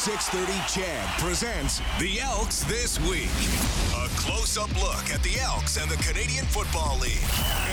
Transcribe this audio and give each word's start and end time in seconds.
630 0.00 0.80
CHED 0.80 1.18
presents 1.18 1.82
the 1.98 2.20
Elks 2.20 2.64
This 2.64 2.98
Week. 3.00 3.28
A 3.94 4.08
close 4.18 4.56
up 4.56 4.74
look 4.80 5.10
at 5.12 5.22
the 5.22 5.38
Elks 5.40 5.76
and 5.76 5.90
the 5.90 6.02
Canadian 6.02 6.46
Football 6.46 6.98
League. 6.98 7.20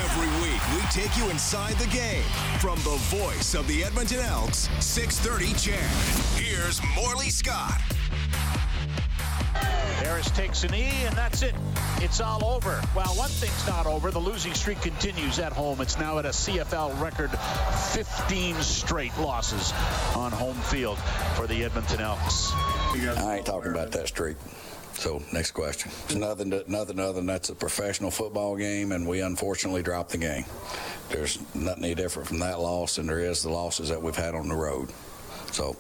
Every 0.04 0.28
week, 0.44 0.62
we 0.76 0.82
take 0.92 1.16
you 1.18 1.30
inside 1.30 1.76
the 1.76 1.88
game 1.88 2.26
from 2.60 2.80
the 2.80 2.98
voice 3.16 3.54
of 3.54 3.66
the 3.70 3.82
Edmonton 3.82 4.20
Elks, 4.20 4.68
630 4.82 5.54
CHED. 5.54 6.38
Here's 6.38 6.82
Morley 6.98 7.30
Scott. 7.30 7.82
Harris 10.18 10.32
takes 10.32 10.64
a 10.64 10.68
knee, 10.70 10.90
and 11.06 11.16
that's 11.16 11.44
it. 11.44 11.54
It's 11.98 12.22
all 12.22 12.44
over. 12.44 12.82
Well, 12.96 13.16
one 13.16 13.30
thing's 13.30 13.68
not 13.68 13.86
over. 13.86 14.10
The 14.10 14.18
losing 14.18 14.56
streak 14.56 14.82
continues 14.82 15.38
at 15.38 15.54
home. 15.54 15.80
It's 15.80 16.00
now 16.00 16.18
at 16.18 16.26
a 16.26 16.30
CFL 16.30 17.00
record 17.00 17.30
15 17.94 18.56
straight 18.56 19.16
losses 19.20 19.72
on 20.16 20.32
home 20.32 20.56
field 20.56 20.98
for 21.36 21.46
the 21.46 21.64
Edmonton 21.64 22.02
Elks. 22.02 22.52
I 22.52 23.36
ain't 23.36 23.46
talking 23.46 23.70
about 23.70 23.92
that 23.92 24.08
streak. 24.08 24.38
So 24.94 25.22
next 25.32 25.52
question. 25.52 25.92
It's 26.06 26.16
nothing, 26.16 26.50
to, 26.50 26.64
nothing 26.68 27.00
other 27.00 27.14
than 27.14 27.28
that's 27.28 27.50
a 27.50 27.56
professional 27.56 28.10
football 28.10 28.56
game, 28.56 28.94
and 28.94 29.08
we 29.08 29.22
unfortunately 29.22 29.84
dropped 29.84 30.14
the 30.14 30.18
game. 30.18 30.46
There's 31.10 31.38
nothing 31.54 31.84
any 31.84 31.94
different 31.94 32.28
from 32.28 32.40
that 32.40 32.60
loss 32.60 32.96
than 32.96 33.06
there 33.06 33.20
is 33.20 33.44
the 33.44 33.50
losses 33.50 33.90
that 33.90 34.02
we've 34.02 34.16
had 34.16 34.34
on 34.34 34.50
the 34.50 34.56
road. 34.56 34.90
So 35.52 35.76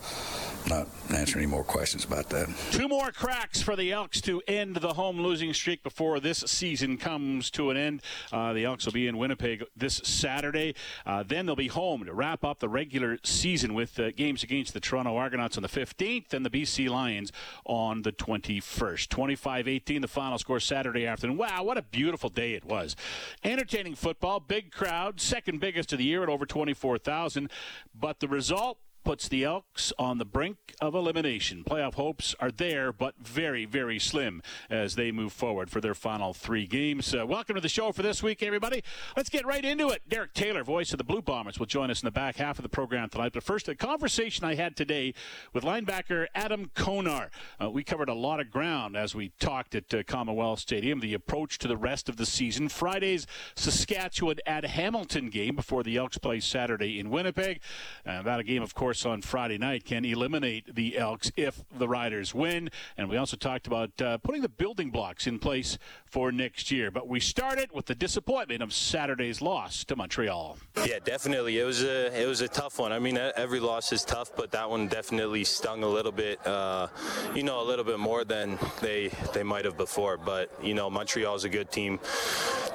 not 0.67 0.87
answer 1.15 1.37
any 1.37 1.47
more 1.47 1.63
questions 1.63 2.03
about 2.03 2.29
that. 2.29 2.49
Two 2.71 2.87
more 2.87 3.11
cracks 3.11 3.61
for 3.61 3.75
the 3.75 3.91
Elks 3.91 4.21
to 4.21 4.41
end 4.47 4.77
the 4.77 4.93
home 4.93 5.19
losing 5.19 5.53
streak 5.53 5.83
before 5.83 6.19
this 6.19 6.39
season 6.39 6.97
comes 6.97 7.49
to 7.51 7.69
an 7.69 7.77
end. 7.77 8.01
Uh, 8.31 8.53
the 8.53 8.65
Elks 8.65 8.85
will 8.85 8.93
be 8.93 9.07
in 9.07 9.17
Winnipeg 9.17 9.63
this 9.75 9.95
Saturday. 10.03 10.75
Uh, 11.05 11.23
then 11.23 11.45
they'll 11.45 11.55
be 11.55 11.67
home 11.67 12.05
to 12.05 12.13
wrap 12.13 12.43
up 12.43 12.59
the 12.59 12.69
regular 12.69 13.17
season 13.23 13.73
with 13.73 13.99
uh, 13.99 14.11
games 14.11 14.43
against 14.43 14.73
the 14.73 14.79
Toronto 14.79 15.15
Argonauts 15.15 15.57
on 15.57 15.63
the 15.63 15.69
15th 15.69 16.33
and 16.33 16.45
the 16.45 16.49
BC 16.49 16.89
Lions 16.89 17.31
on 17.65 18.01
the 18.01 18.11
21st. 18.11 19.09
25 19.09 19.67
18, 19.67 20.01
the 20.01 20.07
final 20.07 20.37
score 20.37 20.59
Saturday 20.59 21.05
afternoon. 21.05 21.37
Wow, 21.37 21.63
what 21.63 21.77
a 21.77 21.81
beautiful 21.81 22.29
day 22.29 22.53
it 22.53 22.65
was. 22.65 22.95
Entertaining 23.43 23.95
football, 23.95 24.39
big 24.39 24.71
crowd, 24.71 25.19
second 25.21 25.59
biggest 25.59 25.93
of 25.93 25.99
the 25.99 26.05
year 26.05 26.23
at 26.23 26.29
over 26.29 26.45
24,000. 26.45 27.49
But 27.93 28.19
the 28.19 28.27
result 28.27 28.79
puts 29.07 29.29
the 29.29 29.45
Elks 29.45 29.93
on 29.97 30.17
the 30.17 30.25
brink 30.25 30.57
of 30.81 30.93
elimination. 30.93 31.63
Playoff 31.63 31.93
hopes 31.93 32.35
are 32.41 32.51
there, 32.51 32.91
but 32.91 33.15
very, 33.17 33.63
very 33.63 33.97
slim 33.97 34.41
as 34.69 34.95
they 34.95 35.13
move 35.13 35.31
forward 35.31 35.69
for 35.69 35.79
their 35.79 35.93
final 35.95 36.33
three 36.33 36.67
games. 36.67 37.15
Uh, 37.15 37.25
welcome 37.25 37.55
to 37.55 37.61
the 37.61 37.69
show 37.69 37.93
for 37.93 38.01
this 38.01 38.21
week, 38.21 38.43
everybody. 38.43 38.83
Let's 39.15 39.29
get 39.29 39.45
right 39.45 39.63
into 39.63 39.87
it. 39.91 40.01
Derek 40.09 40.33
Taylor, 40.33 40.61
voice 40.61 40.91
of 40.91 40.97
the 40.97 41.05
Blue 41.05 41.21
Bombers, 41.21 41.57
will 41.57 41.67
join 41.67 41.89
us 41.89 42.01
in 42.01 42.05
the 42.05 42.11
back 42.11 42.35
half 42.35 42.59
of 42.59 42.63
the 42.63 42.69
program 42.69 43.07
tonight. 43.07 43.31
But 43.31 43.43
first, 43.43 43.69
a 43.69 43.75
conversation 43.75 44.43
I 44.43 44.55
had 44.55 44.75
today 44.75 45.13
with 45.53 45.63
linebacker 45.63 46.25
Adam 46.35 46.69
Konar. 46.75 47.31
Uh, 47.63 47.69
we 47.69 47.85
covered 47.85 48.09
a 48.09 48.13
lot 48.13 48.41
of 48.41 48.51
ground 48.51 48.97
as 48.97 49.15
we 49.15 49.31
talked 49.39 49.73
at 49.73 49.93
uh, 49.93 50.03
Commonwealth 50.03 50.59
Stadium, 50.59 50.99
the 50.99 51.13
approach 51.13 51.59
to 51.59 51.69
the 51.69 51.77
rest 51.77 52.09
of 52.09 52.17
the 52.17 52.25
season. 52.25 52.67
Friday's 52.67 53.25
Saskatchewan 53.55 54.39
at 54.45 54.65
Hamilton 54.65 55.29
game 55.29 55.55
before 55.55 55.81
the 55.81 55.95
Elks 55.95 56.17
play 56.17 56.41
Saturday 56.41 56.99
in 56.99 57.09
Winnipeg. 57.09 57.61
That 58.03 58.41
a 58.41 58.43
game, 58.43 58.61
of 58.61 58.75
course, 58.75 58.96
on 59.05 59.21
Friday 59.21 59.57
night 59.57 59.85
can 59.85 60.05
eliminate 60.05 60.75
the 60.75 60.97
Elks 60.97 61.31
if 61.35 61.63
the 61.77 61.87
Riders 61.87 62.33
win. 62.33 62.69
And 62.97 63.09
we 63.09 63.17
also 63.17 63.37
talked 63.37 63.67
about 63.67 64.01
uh, 64.01 64.17
putting 64.19 64.41
the 64.41 64.49
building 64.49 64.89
blocks 64.89 65.27
in 65.27 65.39
place 65.39 65.77
for 66.05 66.31
next 66.31 66.71
year. 66.71 66.91
But 66.91 67.07
we 67.07 67.19
started 67.19 67.71
with 67.71 67.85
the 67.85 67.95
disappointment 67.95 68.61
of 68.61 68.73
Saturday's 68.73 69.41
loss 69.41 69.83
to 69.85 69.95
Montreal. 69.95 70.57
Yeah, 70.85 70.99
definitely. 71.03 71.59
It 71.59 71.65
was 71.65 71.83
a 71.83 72.21
it 72.21 72.27
was 72.27 72.41
a 72.41 72.47
tough 72.47 72.79
one. 72.79 72.91
I 72.91 72.99
mean, 72.99 73.17
every 73.17 73.59
loss 73.59 73.91
is 73.91 74.03
tough, 74.03 74.31
but 74.35 74.51
that 74.51 74.69
one 74.69 74.87
definitely 74.87 75.43
stung 75.43 75.83
a 75.83 75.87
little 75.87 76.11
bit. 76.11 76.45
Uh, 76.45 76.87
you 77.35 77.43
know, 77.43 77.61
a 77.61 77.65
little 77.65 77.85
bit 77.85 77.99
more 77.99 78.23
than 78.23 78.57
they 78.81 79.09
they 79.33 79.43
might 79.43 79.65
have 79.65 79.77
before. 79.77 80.17
But 80.17 80.51
you 80.61 80.73
know, 80.73 80.89
Montreal's 80.89 81.43
a 81.43 81.49
good 81.49 81.71
team. 81.71 81.99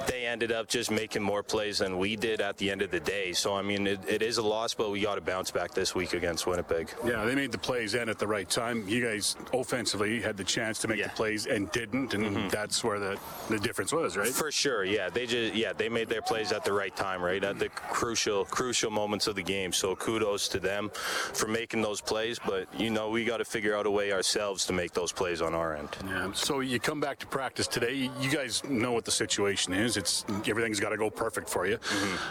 They 0.07 0.25
ended 0.25 0.51
up 0.51 0.67
just 0.67 0.91
making 0.91 1.21
more 1.23 1.43
plays 1.43 1.79
than 1.79 1.97
we 1.97 2.15
did 2.15 2.41
at 2.41 2.57
the 2.57 2.71
end 2.71 2.81
of 2.81 2.91
the 2.91 2.99
day. 2.99 3.33
So 3.33 3.55
I 3.55 3.61
mean, 3.61 3.87
it, 3.87 3.99
it 4.07 4.21
is 4.21 4.37
a 4.37 4.41
loss, 4.43 4.73
but 4.73 4.91
we 4.91 5.01
got 5.01 5.15
to 5.15 5.21
bounce 5.21 5.51
back 5.51 5.73
this 5.73 5.95
week 5.95 6.13
against 6.13 6.47
Winnipeg. 6.47 6.93
Yeah, 7.05 7.25
they 7.25 7.35
made 7.35 7.51
the 7.51 7.57
plays 7.57 7.93
and 7.95 8.09
at 8.09 8.19
the 8.19 8.27
right 8.27 8.49
time. 8.49 8.87
You 8.87 9.03
guys 9.03 9.35
offensively 9.53 10.21
had 10.21 10.37
the 10.37 10.43
chance 10.43 10.79
to 10.79 10.87
make 10.87 10.99
Yeah. 10.99 11.07
the 11.07 11.13
plays 11.13 11.45
and 11.45 11.71
didn't, 11.71 12.13
and 12.13 12.25
mm-hmm. 12.25 12.47
that's 12.49 12.83
where 12.83 12.99
the, 12.99 13.17
the 13.49 13.59
difference 13.59 13.93
was, 13.93 14.17
right? 14.17 14.27
For 14.27 14.51
sure, 14.51 14.83
yeah. 14.83 15.09
They 15.09 15.25
just 15.25 15.55
yeah 15.55 15.73
they 15.73 15.89
made 15.89 16.09
their 16.09 16.21
plays 16.21 16.51
at 16.51 16.63
the 16.65 16.73
right 16.73 16.95
time, 16.95 17.21
right 17.21 17.43
at 17.43 17.59
the 17.59 17.69
crucial 17.69 18.45
crucial 18.45 18.91
moments 18.91 19.27
of 19.27 19.35
the 19.35 19.43
game. 19.43 19.71
So 19.71 19.95
kudos 19.95 20.47
to 20.49 20.59
them 20.59 20.91
for 21.33 21.47
making 21.47 21.81
those 21.81 22.01
plays. 22.01 22.39
But 22.39 22.67
you 22.79 22.89
know 22.89 23.09
we 23.09 23.25
got 23.25 23.37
to 23.37 23.45
figure 23.45 23.75
out 23.75 23.85
a 23.85 23.91
way 23.91 24.11
ourselves 24.11 24.65
to 24.67 24.73
make 24.73 24.93
those 24.93 25.11
plays 25.11 25.41
on 25.41 25.53
our 25.53 25.75
end. 25.75 25.89
Yeah. 26.07 26.31
So 26.33 26.59
you 26.59 26.79
come 26.79 26.99
back 26.99 27.19
to 27.19 27.27
practice 27.27 27.67
today. 27.67 28.09
You 28.19 28.29
guys 28.29 28.63
know 28.65 28.91
what 28.91 29.05
the 29.05 29.11
situation 29.11 29.73
is. 29.73 29.92
It's 29.97 30.25
everything's 30.47 30.79
got 30.79 30.89
to 30.89 30.97
go 30.97 31.09
perfect 31.09 31.49
for 31.49 31.67
you. 31.67 31.79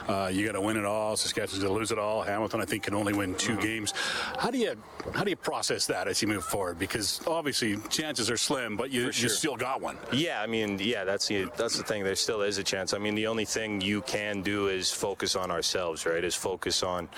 Uh, 0.09 0.31
you 0.33 0.47
got 0.47 0.53
to 0.53 0.61
win 0.61 0.77
it 0.77 0.85
all. 0.85 1.17
Saskatchewan's 1.17 1.63
going 1.63 1.73
to 1.73 1.79
lose 1.79 1.93
it 1.93 1.99
all. 1.99 2.23
Hamilton, 2.23 2.61
I 2.61 2.65
think, 2.65 2.85
can 2.85 2.95
only 2.95 3.13
win 3.13 3.35
2 3.35 3.57
games. 3.61 3.93
How 4.39 4.51
do 4.51 4.59
you 4.59 4.77
how 5.15 5.25
do 5.25 5.31
you 5.31 5.37
process 5.37 5.87
that 5.87 6.09
as 6.09 6.23
you 6.23 6.29
move 6.29 6.45
forward? 6.45 6.79
Because 6.79 7.21
obviously 7.27 7.77
chances 7.89 8.31
are 8.31 8.37
slim, 8.37 8.77
but 8.77 8.91
you, 8.91 9.13
For 9.13 9.23
you 9.23 9.29
still 9.29 9.57
got 9.57 9.81
one. 9.81 9.97
Yeah, 10.13 10.41
I 10.41 10.47
mean, 10.47 10.79
yeah, 10.79 11.05
that's 11.05 11.27
the 11.27 11.49
that's 11.57 11.77
the 11.77 11.83
thing. 11.83 12.05
There 12.05 12.15
still 12.15 12.43
is 12.43 12.59
a 12.59 12.65
chance. 12.65 12.95
I 12.95 12.99
mean, 12.99 13.15
the 13.15 13.27
only 13.27 13.45
thing 13.45 13.81
you 13.81 14.03
can 14.03 14.43
do 14.43 14.69
is 14.69 14.91
focus 14.91 15.37
on 15.37 15.51
ourselves, 15.51 16.07
right? 16.07 16.23
Is 16.23 16.35
focus 16.35 16.83
on 16.83 17.09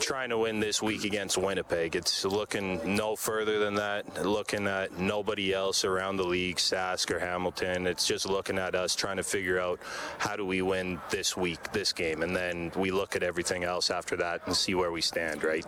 trying 0.00 0.30
to 0.30 0.38
win 0.38 0.60
this 0.60 0.82
week 0.82 1.04
against 1.04 1.38
Winnipeg. 1.38 1.96
It's 1.96 2.24
looking 2.24 2.96
no 2.96 3.16
further 3.16 3.58
than 3.58 3.74
that. 3.74 4.24
Looking 4.24 4.66
at 4.66 4.98
nobody 4.98 5.52
else 5.52 5.84
around 5.84 6.16
the 6.16 6.24
league, 6.24 6.56
Sask 6.56 7.10
or 7.10 7.18
Hamilton. 7.18 7.86
It's 7.86 8.06
just 8.06 8.26
looking 8.26 8.58
at 8.58 8.74
us 8.74 8.94
trying 8.94 9.18
to 9.18 9.22
figure 9.22 9.60
out 9.60 9.80
how 10.18 10.36
do 10.36 10.44
we 10.44 10.62
win 10.62 11.00
this 11.10 11.36
week, 11.36 11.72
this 11.72 11.92
game, 11.92 12.22
and 12.22 12.34
then 12.34 12.72
we 12.76 12.90
look 12.90 13.16
at 13.16 13.22
everything 13.22 13.64
else 13.64 13.90
after 13.90 14.16
that 14.16 14.42
and 14.46 14.56
see 14.56 14.74
where 14.74 14.90
we 14.90 15.00
stand, 15.00 15.44
right? 15.44 15.64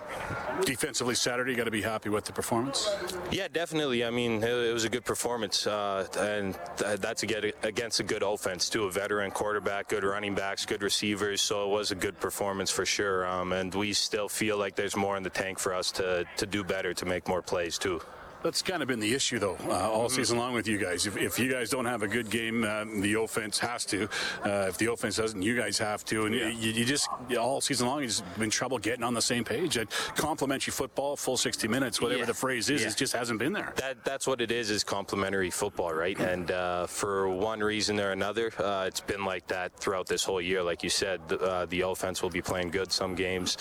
Defensively, 0.64 1.14
Saturday, 1.14 1.52
you 1.52 1.56
got 1.56 1.64
to 1.64 1.70
be 1.70 1.82
happy 1.82 2.08
with 2.08 2.24
the 2.24 2.32
performance. 2.32 2.88
Yeah, 3.30 3.48
definitely. 3.48 4.04
I 4.04 4.10
mean, 4.10 4.42
it, 4.42 4.72
was 4.72 4.84
a 4.84 4.88
good 4.88 5.04
performance, 5.04 5.66
uh, 5.66 6.06
and 6.18 6.58
th- 6.76 6.98
that's 7.00 7.22
again 7.22 7.52
against 7.62 8.00
a 8.00 8.02
good 8.02 8.22
offense 8.22 8.68
too. 8.68 8.84
A 8.84 8.90
veteran 8.90 9.30
quarterback, 9.30 9.88
good 9.88 10.04
running 10.04 10.34
backs, 10.34 10.64
good 10.66 10.82
receivers. 10.82 11.40
So 11.40 11.64
it 11.64 11.70
was 11.70 11.90
a 11.90 11.94
good 11.94 12.18
performance 12.20 12.70
for 12.70 12.86
sure. 12.86 13.26
Um, 13.26 13.52
and 13.52 13.74
we 13.74 13.92
still 13.92 14.21
feel 14.28 14.56
like 14.58 14.74
there's 14.76 14.96
more 14.96 15.16
in 15.16 15.22
the 15.22 15.30
tank 15.30 15.58
for 15.58 15.74
us 15.74 15.90
to 15.92 16.24
to 16.36 16.46
do 16.46 16.64
better, 16.64 16.94
to 16.94 17.06
make 17.06 17.28
more 17.28 17.42
plays 17.42 17.78
too. 17.78 18.00
That's 18.42 18.60
kind 18.62 18.82
of 18.82 18.88
been 18.88 19.00
the 19.00 19.14
issue, 19.14 19.38
though, 19.38 19.56
uh, 19.68 19.72
all 19.90 20.06
Mm-hmm. 20.06 20.16
season 20.16 20.38
long 20.38 20.52
with 20.52 20.66
you 20.66 20.78
guys. 20.78 21.06
If, 21.06 21.16
if 21.16 21.38
you 21.38 21.50
guys 21.50 21.70
don't 21.70 21.84
have 21.84 22.02
a 22.02 22.08
good 22.08 22.28
game, 22.28 22.64
um, 22.64 23.00
the 23.00 23.14
offense 23.14 23.58
has 23.60 23.84
to. 23.86 24.08
Uh, 24.44 24.66
if 24.68 24.76
the 24.78 24.90
offense 24.92 25.16
doesn't, 25.16 25.40
you 25.42 25.56
guys 25.56 25.78
have 25.78 26.04
to. 26.06 26.26
And 26.26 26.34
you, 26.34 26.48
you 26.72 26.84
just 26.84 27.08
all 27.38 27.60
season 27.60 27.86
long, 27.86 28.02
you've 28.02 28.20
been 28.38 28.50
trouble 28.50 28.78
getting 28.78 29.04
on 29.04 29.14
the 29.14 29.22
same 29.22 29.44
page. 29.44 29.76
And 29.76 29.88
complimentary 30.16 30.72
football, 30.72 31.16
full 31.16 31.36
60 31.36 31.68
minutes, 31.68 32.00
whatever 32.00 32.20
Yeah. 32.20 32.26
the 32.26 32.34
phrase 32.34 32.68
is, 32.68 32.82
Yeah. 32.82 32.88
it 32.88 32.96
just 32.96 33.12
hasn't 33.12 33.38
been 33.38 33.52
there. 33.52 33.72
That 33.76 34.04
that's 34.04 34.26
what 34.26 34.40
it 34.40 34.50
is 34.50 34.70
is 34.70 34.82
complementary 34.82 35.50
football, 35.50 35.94
right? 35.94 36.18
And 36.18 36.50
uh, 36.50 36.86
for 36.88 37.28
one 37.28 37.60
reason 37.60 38.00
or 38.00 38.10
another, 38.10 38.50
uh, 38.58 38.84
it's 38.88 39.00
been 39.00 39.24
like 39.24 39.46
that 39.48 39.76
throughout 39.78 40.06
this 40.08 40.24
whole 40.24 40.40
year. 40.40 40.62
Like 40.62 40.82
you 40.82 40.90
said, 40.90 41.20
uh, 41.32 41.66
the 41.66 41.82
offense 41.82 42.22
will 42.22 42.30
be 42.30 42.42
playing 42.42 42.70
good 42.72 42.90
some 42.92 43.14
games, 43.14 43.56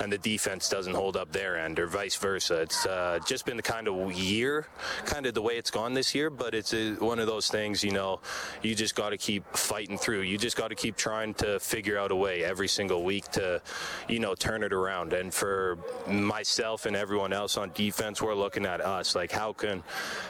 and 0.00 0.12
the 0.12 0.18
defense 0.18 0.68
doesn't 0.68 0.94
hold 0.94 1.16
up 1.16 1.32
their 1.32 1.58
end, 1.58 1.78
or 1.80 1.86
vice 1.88 2.14
versa. 2.16 2.60
It's 2.62 2.86
uh, 2.86 3.18
just 3.26 3.44
been 3.44 3.56
the 3.56 3.62
kind 3.62 3.88
of 3.88 3.94
year, 4.20 4.66
kind 5.04 5.26
of 5.26 5.34
the 5.34 5.42
way 5.42 5.56
it's 5.56 5.70
gone 5.70 5.94
this 5.94 6.14
year. 6.14 6.30
But 6.30 6.54
it's 6.54 6.72
uh 6.74 6.96
one 6.98 7.18
of 7.18 7.26
those 7.26 7.48
things, 7.48 7.82
you 7.82 7.92
know, 7.92 8.20
you 8.62 8.74
just 8.74 8.94
got 8.94 9.10
to 9.10 9.16
keep 9.16 9.44
fighting 9.56 9.98
through. 9.98 10.22
You 10.22 10.38
just 10.38 10.56
got 10.56 10.68
to 10.68 10.74
keep 10.74 10.96
trying 10.96 11.34
to 11.34 11.58
figure 11.60 11.98
out 11.98 12.10
a 12.10 12.16
way 12.16 12.44
every 12.44 12.68
single 12.68 13.04
week 13.04 13.28
to, 13.32 13.62
you 14.08 14.18
know, 14.18 14.34
turn 14.34 14.62
it 14.62 14.72
around. 14.72 15.12
And 15.12 15.32
for 15.32 15.78
myself 16.08 16.86
and 16.86 16.96
everyone 16.96 17.32
else 17.32 17.56
on 17.56 17.70
defense, 17.74 18.20
we're 18.22 18.34
looking 18.34 18.66
at 18.66 18.80
us 18.80 19.14
like 19.14 19.30
how 19.30 19.52
can 19.52 19.82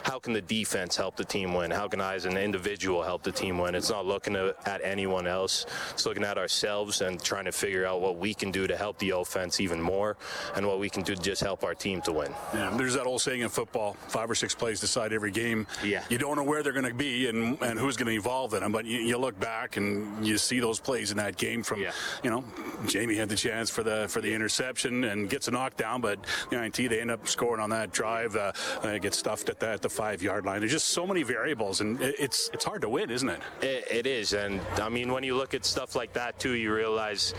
how 0.03 0.19
can 0.19 0.33
the 0.33 0.41
defense 0.41 0.95
help 0.95 1.15
the 1.15 1.25
team 1.25 1.53
win? 1.53 1.71
How 1.71 1.87
can 1.87 2.01
I 2.01 2.15
as 2.15 2.25
an 2.25 2.37
individual 2.37 3.03
help 3.03 3.23
the 3.23 3.31
team 3.31 3.57
win? 3.57 3.75
It's 3.75 3.89
not 3.89 4.05
looking 4.05 4.35
at 4.35 4.81
anyone 4.83 5.27
else. 5.27 5.65
It's 5.91 6.05
looking 6.05 6.23
at 6.23 6.37
ourselves 6.37 7.01
and 7.01 7.21
trying 7.21 7.45
to 7.45 7.51
figure 7.51 7.85
out 7.85 8.01
what 8.01 8.17
we 8.17 8.33
can 8.33 8.51
do 8.51 8.67
to 8.67 8.77
help 8.77 8.97
the 8.99 9.11
offense 9.11 9.59
even 9.59 9.81
more 9.81 10.17
and 10.55 10.65
what 10.65 10.79
we 10.79 10.89
can 10.89 11.03
do 11.03 11.15
to 11.15 11.21
just 11.21 11.41
help 11.41 11.63
our 11.63 11.73
team 11.73 12.01
to 12.01 12.11
win. 12.11 12.33
Yeah, 12.53 12.75
there's 12.77 12.93
that 12.93 13.05
old 13.05 13.21
saying 13.21 13.41
in 13.41 13.49
football: 13.49 13.80
five 14.07 14.29
or 14.29 14.35
six 14.35 14.55
plays 14.55 14.79
decide 14.79 15.13
every 15.13 15.31
game. 15.31 15.67
Yeah. 15.83 16.03
You 16.09 16.17
don't 16.17 16.35
know 16.35 16.43
where 16.43 16.63
they're 16.63 16.73
going 16.73 16.87
to 16.87 16.93
be 16.93 17.27
and, 17.27 17.61
and 17.61 17.77
who's 17.79 17.97
going 17.97 18.07
to 18.07 18.13
evolve 18.13 18.53
in 18.53 18.61
them, 18.61 18.71
but 18.71 18.85
you, 18.85 18.99
you 18.99 19.17
look 19.17 19.39
back 19.39 19.77
and 19.77 20.25
you 20.25 20.37
see 20.37 20.59
those 20.59 20.79
plays 20.79 21.11
in 21.11 21.17
that 21.17 21.37
game. 21.37 21.63
From 21.63 21.81
Yeah. 21.81 21.91
you 22.23 22.29
know, 22.29 22.43
Jamie 22.87 23.15
had 23.15 23.29
the 23.29 23.35
chance 23.35 23.69
for 23.69 23.83
the 23.83 24.07
for 24.09 24.21
the 24.21 24.33
interception 24.33 25.03
and 25.03 25.29
gets 25.29 25.47
a 25.47 25.51
knockdown, 25.51 26.01
but 26.01 26.19
the 26.49 26.61
INT 26.63 26.75
they 26.75 26.99
end 27.01 27.11
up 27.11 27.27
scoring 27.27 27.61
on 27.61 27.69
that 27.71 27.91
drive. 27.91 28.35
Uh, 28.35 28.51
uh, 28.83 28.97
gets 28.97 29.17
stuffed 29.17 29.49
at 29.49 29.59
the 29.59 29.67
at 29.67 29.81
the 29.81 29.89
five 29.89 30.21
yard 30.21 30.45
line. 30.45 30.59
There's 30.59 30.71
just 30.71 30.89
so 30.89 31.05
many 31.05 31.23
variables, 31.23 31.81
and 31.81 32.01
it, 32.01 32.15
it's 32.19 32.49
it's 32.53 32.65
hard 32.65 32.81
to 32.81 32.89
win, 32.89 33.09
isn't 33.09 33.29
it? 33.29 33.39
It, 33.61 33.87
it 33.91 34.07
is, 34.07 34.33
and 34.33 34.59
I 34.81 34.89
mean, 34.89 35.11
when 35.11 35.23
you 35.23 35.35
look 35.35 35.53
at 35.53 35.65
stuff 35.65 35.95
like 35.95 36.13
that 36.13 36.39
too, 36.39 36.53
you 36.53 36.73
realize 36.73 37.33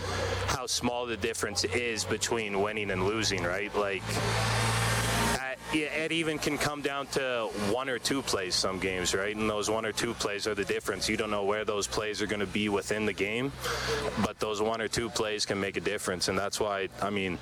how 0.47 0.67
small 0.67 1.07
the 1.07 1.17
difference 1.17 1.65
is 1.65 2.05
between 2.05 2.61
winning 2.61 2.91
and 2.91 3.05
losing, 3.07 3.43
right? 3.45 3.75
Like. 3.75 4.03
Yeah, 5.73 5.87
it 5.87 6.13
even 6.13 6.39
can 6.39 6.59
come 6.59 6.83
down 6.83 7.07
to 7.09 7.49
one 7.71 7.89
or 7.89 7.99
two 7.99 8.21
plays 8.21 8.55
some 8.55 8.79
games, 8.79 9.15
right? 9.15 9.35
And 9.35 9.49
those 9.49 9.71
one 9.71 9.87
or 9.87 9.93
two 9.93 10.13
plays 10.13 10.47
are 10.47 10.55
the 10.55 10.67
difference. 10.67 11.09
You 11.09 11.17
don't 11.17 11.31
know 11.31 11.45
where 11.45 11.65
those 11.65 11.87
plays 11.87 12.21
are 12.21 12.27
going 12.27 12.41
to 12.41 12.47
be 12.47 12.69
within 12.69 13.07
the 13.07 13.15
game, 13.15 13.53
but 14.23 14.39
those 14.39 14.61
one 14.61 14.83
or 14.83 14.89
two 14.89 15.09
plays 15.09 15.47
can 15.47 15.59
make 15.59 15.79
a 15.79 15.81
difference. 15.81 16.29
And 16.29 16.39
that's 16.39 16.61
why, 16.61 16.89
I 17.01 17.09
mean, 17.09 17.39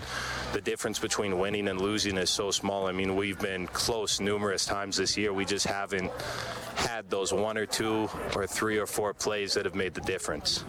the 0.53 0.61
difference 0.61 1.01
between 1.01 1.41
winning 1.41 1.67
and 1.67 1.81
losing 1.81 2.17
is 2.19 2.31
so 2.31 2.53
small. 2.53 2.87
I 2.87 2.93
mean, 2.93 3.17
we've 3.17 3.39
been 3.39 3.67
close 3.67 4.21
numerous 4.21 4.65
times 4.65 4.97
this 4.97 5.17
year. 5.17 5.33
We 5.33 5.45
just 5.45 5.67
haven't 5.67 6.13
had 6.77 7.00
those 7.09 7.33
one 7.33 7.57
or 7.57 7.67
two 7.67 8.09
or 8.35 8.47
three 8.47 8.79
or 8.79 8.87
four 8.87 9.15
plays 9.15 9.55
that 9.55 9.65
have 9.65 9.75
made 9.75 9.95
the 9.95 10.01
difference. 10.03 10.65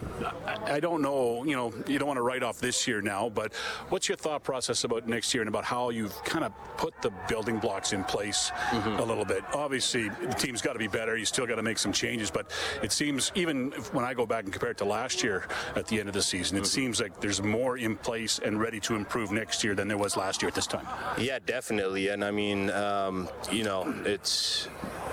I 0.64 0.80
don't 0.80 1.02
know, 1.02 1.44
you 1.44 1.56
know, 1.56 1.72
you 1.86 1.98
don't 1.98 2.08
want 2.08 2.18
to 2.18 2.22
write 2.22 2.42
off 2.42 2.58
this 2.58 2.86
year 2.86 3.02
now, 3.02 3.28
but 3.28 3.52
what's 3.88 4.08
your 4.08 4.16
thought 4.16 4.42
process 4.42 4.84
about 4.84 5.08
next 5.08 5.34
year 5.34 5.42
and 5.42 5.48
about 5.48 5.64
how 5.64 5.90
you've 5.90 6.14
kind 6.24 6.44
of 6.44 6.52
put 6.76 6.94
the 7.02 7.10
building 7.28 7.58
blocks 7.58 7.92
in 7.92 8.04
place 8.04 8.50
mm-hmm. 8.70 9.00
a 9.00 9.04
little 9.04 9.24
bit? 9.24 9.42
Obviously, 9.52 10.08
the 10.08 10.34
team's 10.34 10.62
got 10.62 10.74
to 10.74 10.78
be 10.78 10.88
better. 10.88 11.16
You 11.16 11.24
still 11.24 11.46
got 11.46 11.56
to 11.56 11.62
make 11.62 11.78
some 11.78 11.92
changes, 11.92 12.30
but 12.30 12.50
it 12.82 12.92
seems 12.92 13.32
even 13.34 13.72
when 13.92 14.04
I 14.04 14.14
go 14.14 14.26
back 14.26 14.44
and 14.44 14.52
compare 14.52 14.70
it 14.70 14.78
to 14.78 14.84
last 14.84 15.22
year 15.22 15.46
at 15.76 15.86
the 15.86 15.98
end 15.98 16.08
of 16.08 16.14
the 16.14 16.22
season, 16.22 16.56
it 16.56 16.60
mm-hmm. 16.60 16.66
seems 16.66 17.00
like 17.00 17.20
there's 17.20 17.42
more 17.42 17.76
in 17.76 17.96
place 17.96 18.38
and 18.38 18.60
ready 18.60 18.80
to 18.80 18.94
improve 18.94 19.32
next 19.32 19.64
year 19.64 19.74
than 19.74 19.88
there 19.88 19.98
was 19.98 20.16
last 20.16 20.42
year 20.42 20.48
at 20.48 20.54
this 20.54 20.66
time. 20.66 20.86
Yeah, 21.18 21.38
definitely. 21.44 22.08
And 22.08 22.24
I 22.24 22.30
mean, 22.30 22.70
um, 22.70 23.28
you 23.50 23.64
know, 23.64 23.92
it's 24.04 24.68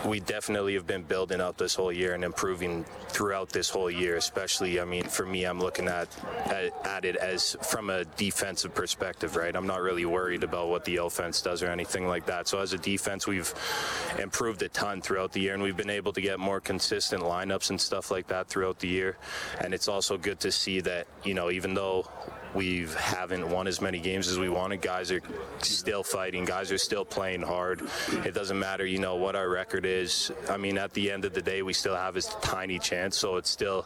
we 0.05 0.19
definitely 0.19 0.73
have 0.75 0.87
been 0.87 1.03
building 1.03 1.18
up 1.19 1.57
this 1.57 1.75
whole 1.75 1.91
year 1.91 2.13
and 2.13 2.23
improving 2.23 2.85
throughout 3.09 3.49
this 3.49 3.69
whole 3.69 3.91
year. 3.91 4.15
Especially, 4.15 4.79
I 4.79 4.85
mean, 4.85 5.03
for 5.03 5.25
me, 5.25 5.45
I'm 5.45 5.59
looking 5.59 5.87
at, 5.87 6.07
at, 6.45 6.73
at 6.85 7.05
it 7.05 7.15
as 7.15 7.55
from 7.61 7.89
a 7.89 8.05
defensive 8.05 8.73
perspective, 8.73 9.35
right? 9.35 9.55
I'm 9.55 9.67
not 9.67 9.81
really 9.81 10.05
worried 10.05 10.43
about 10.43 10.69
what 10.69 10.85
the 10.85 10.97
offense 10.97 11.41
does 11.41 11.61
or 11.61 11.67
anything 11.67 12.07
like 12.07 12.25
that. 12.27 12.47
So 12.47 12.59
as 12.59 12.73
a 12.73 12.77
defense, 12.77 13.27
we've 13.27 13.53
improved 14.17 14.61
a 14.61 14.69
ton 14.69 15.01
throughout 15.01 15.31
the 15.31 15.41
year, 15.41 15.53
and 15.53 15.61
we've 15.61 15.77
been 15.77 15.89
able 15.89 16.13
to 16.13 16.21
get 16.21 16.39
more 16.39 16.59
consistent 16.59 17.21
lineups 17.23 17.69
and 17.69 17.79
stuff 17.79 18.11
like 18.11 18.27
that 18.27 18.47
throughout 18.47 18.79
the 18.79 18.87
year. 18.87 19.17
And 19.59 19.73
it's 19.73 19.87
also 19.87 20.17
good 20.17 20.39
to 20.41 20.51
see 20.51 20.79
that 20.81 21.07
you 21.23 21.33
know, 21.33 21.51
even 21.51 21.73
though 21.73 22.07
we 22.53 22.87
haven't 22.97 23.47
won 23.47 23.67
as 23.67 23.79
many 23.79 23.99
games 23.99 24.27
as 24.27 24.39
we 24.39 24.49
wanted. 24.49 24.81
Guys 24.81 25.11
are 25.11 25.21
still 25.59 26.03
fighting. 26.03 26.45
Guys 26.45 26.71
are 26.71 26.77
still 26.77 27.05
playing 27.05 27.41
hard. 27.41 27.81
It 28.25 28.33
doesn't 28.33 28.57
matter, 28.57 28.85
you 28.85 28.97
know, 28.97 29.15
what 29.15 29.35
our 29.35 29.47
record 29.49 29.85
is. 29.85 30.31
I 30.49 30.57
mean, 30.57 30.77
at 30.77 30.93
the 30.93 30.98
end 31.07 31.23
of 31.25 31.33
the 31.33 31.41
day, 31.41 31.61
we 31.61 31.73
still 31.73 31.95
have 31.95 32.15
a 32.15 32.21
tiny 32.21 32.79
chance. 32.79 33.17
So 33.17 33.37
it's 33.37 33.49
still 33.49 33.85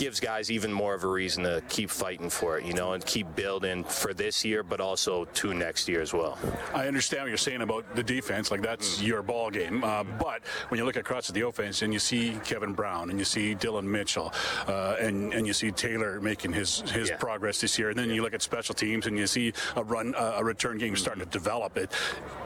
gives 0.00 0.18
guys 0.18 0.50
even 0.50 0.72
more 0.72 0.94
of 0.94 1.04
a 1.04 1.06
reason 1.06 1.44
to 1.44 1.62
keep 1.68 1.90
fighting 1.90 2.30
for 2.30 2.58
it, 2.58 2.64
you 2.64 2.72
know, 2.72 2.94
and 2.94 3.04
keep 3.04 3.36
building 3.36 3.84
for 3.84 4.14
this 4.14 4.42
year, 4.46 4.62
but 4.62 4.80
also 4.80 5.26
to 5.26 5.52
next 5.52 5.86
year 5.86 6.00
as 6.00 6.14
well. 6.14 6.38
I 6.72 6.88
understand 6.88 7.24
what 7.24 7.28
you're 7.28 7.36
saying 7.36 7.60
about 7.60 7.84
the 7.94 8.02
defense, 8.02 8.50
like 8.50 8.62
that's 8.62 8.98
mm. 8.98 9.08
your 9.08 9.22
ball 9.22 9.50
game. 9.50 9.84
Uh, 9.84 10.02
but 10.04 10.40
when 10.68 10.78
you 10.78 10.86
look 10.86 10.96
across 10.96 11.28
at 11.28 11.34
the 11.34 11.46
offense 11.46 11.82
and 11.82 11.92
you 11.92 11.98
see 11.98 12.40
Kevin 12.44 12.72
Brown 12.72 13.10
and 13.10 13.18
you 13.18 13.26
see 13.26 13.54
Dillon 13.54 13.90
Mitchell 13.90 14.32
uh, 14.66 14.96
and 14.98 15.34
and 15.34 15.46
you 15.46 15.52
see 15.52 15.70
Taylor 15.70 16.18
making 16.18 16.54
his 16.54 16.80
his 16.92 17.10
yeah. 17.10 17.16
progress 17.16 17.60
this 17.60 17.78
year, 17.78 17.90
and 17.90 17.98
then 17.98 18.08
yeah. 18.08 18.14
you 18.14 18.22
look 18.22 18.32
at 18.32 18.40
special 18.40 18.74
teams 18.74 19.06
and 19.06 19.18
you 19.18 19.26
see 19.26 19.52
a 19.76 19.84
run 19.84 20.14
uh, 20.14 20.36
a 20.36 20.42
return 20.42 20.78
game 20.78 20.94
mm-hmm. 20.94 20.96
starting 20.96 21.22
to 21.22 21.28
develop. 21.28 21.76
It 21.76 21.92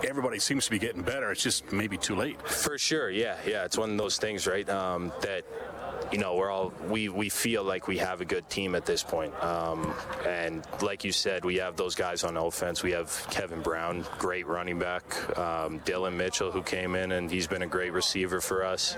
everybody 0.03 0.41
seems 0.41 0.65
to 0.65 0.73
be 0.73 0.81
getting 0.81 1.03
better. 1.03 1.31
It's 1.31 1.45
just 1.45 1.71
maybe 1.71 1.97
too 1.97 2.17
late. 2.17 2.43
For 2.49 2.79
sure, 2.79 3.11
yeah, 3.11 3.37
yeah. 3.47 3.65
It's 3.65 3.79
one 3.79 3.93
of 3.93 3.99
those 3.99 4.19
things, 4.19 4.49
right? 4.49 4.69
Um, 4.69 5.13
that 5.21 5.45
you 6.13 6.19
know, 6.19 6.35
we're 6.35 6.51
all 6.51 6.73
we 6.89 7.09
we 7.09 7.29
feel 7.29 7.44
like 7.45 7.87
we 7.87 7.99
have 7.99 8.21
a 8.21 8.25
good 8.25 8.49
team 8.49 8.75
at 8.75 8.87
this 8.87 9.03
point. 9.03 9.35
Um, 9.43 9.95
and 10.27 10.65
like 10.83 11.05
you 11.05 11.13
said, 11.13 11.45
we 11.45 11.57
have 11.57 11.77
those 11.77 11.95
guys 11.95 12.25
on 12.25 12.37
offense. 12.37 12.83
We 12.83 12.93
have 12.93 13.27
Kevin 13.31 13.61
Brown, 13.61 14.05
great 14.19 14.47
running 14.47 14.79
back, 14.79 15.39
um, 15.39 15.79
Dillon 15.85 16.17
Mitchell, 16.17 16.51
who 16.51 16.63
came 16.63 16.95
in 16.95 17.13
and 17.13 17.31
he's 17.31 17.47
been 17.47 17.63
a 17.63 17.67
great 17.67 17.93
receiver 17.93 18.41
for 18.41 18.65
us, 18.65 18.97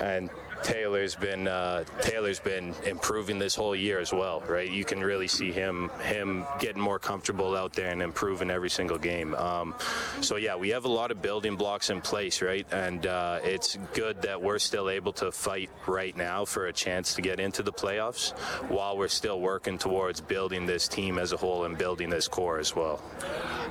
and 0.00 0.30
Taylor's 0.62 1.14
been 1.14 1.48
uh, 1.48 1.84
Taylor's 2.00 2.40
been 2.40 2.74
improving 2.84 3.38
this 3.38 3.54
whole 3.54 3.76
year 3.76 4.00
as 4.00 4.12
well, 4.12 4.42
right? 4.48 4.70
You 4.70 4.84
can 4.84 5.00
really 5.00 5.28
see 5.28 5.52
him 5.52 5.90
him 6.02 6.44
getting 6.58 6.82
more 6.82 6.98
comfortable 6.98 7.56
out 7.56 7.72
there 7.72 7.90
and 7.90 8.02
improving 8.02 8.50
every 8.50 8.70
single 8.70 8.98
game. 8.98 9.34
Um, 9.34 9.74
so 10.20 10.36
yeah, 10.36 10.56
we 10.56 10.70
have 10.70 10.84
a 10.84 10.88
lot 10.88 11.10
of 11.10 11.22
building 11.22 11.56
blocks 11.56 11.90
in 11.90 12.00
place, 12.00 12.42
right? 12.42 12.66
And 12.72 13.06
uh, 13.06 13.40
it's 13.44 13.78
good 13.94 14.22
that 14.22 14.42
we're 14.42 14.58
still 14.58 14.90
able 14.90 15.12
to 15.14 15.30
fight 15.32 15.70
right 15.86 16.16
now 16.16 16.44
for 16.44 16.66
a 16.66 16.72
chance 16.72 17.14
to 17.14 17.22
get 17.22 17.40
into 17.40 17.62
the 17.62 17.72
playoffs, 17.72 18.36
while 18.68 18.98
we're 18.98 19.08
still 19.08 19.40
working 19.40 19.78
towards 19.78 20.20
building 20.20 20.66
this 20.66 20.88
team 20.88 21.18
as 21.18 21.32
a 21.32 21.36
whole 21.36 21.64
and 21.64 21.78
building 21.78 22.10
this 22.10 22.28
core 22.28 22.58
as 22.58 22.74
well. 22.74 23.00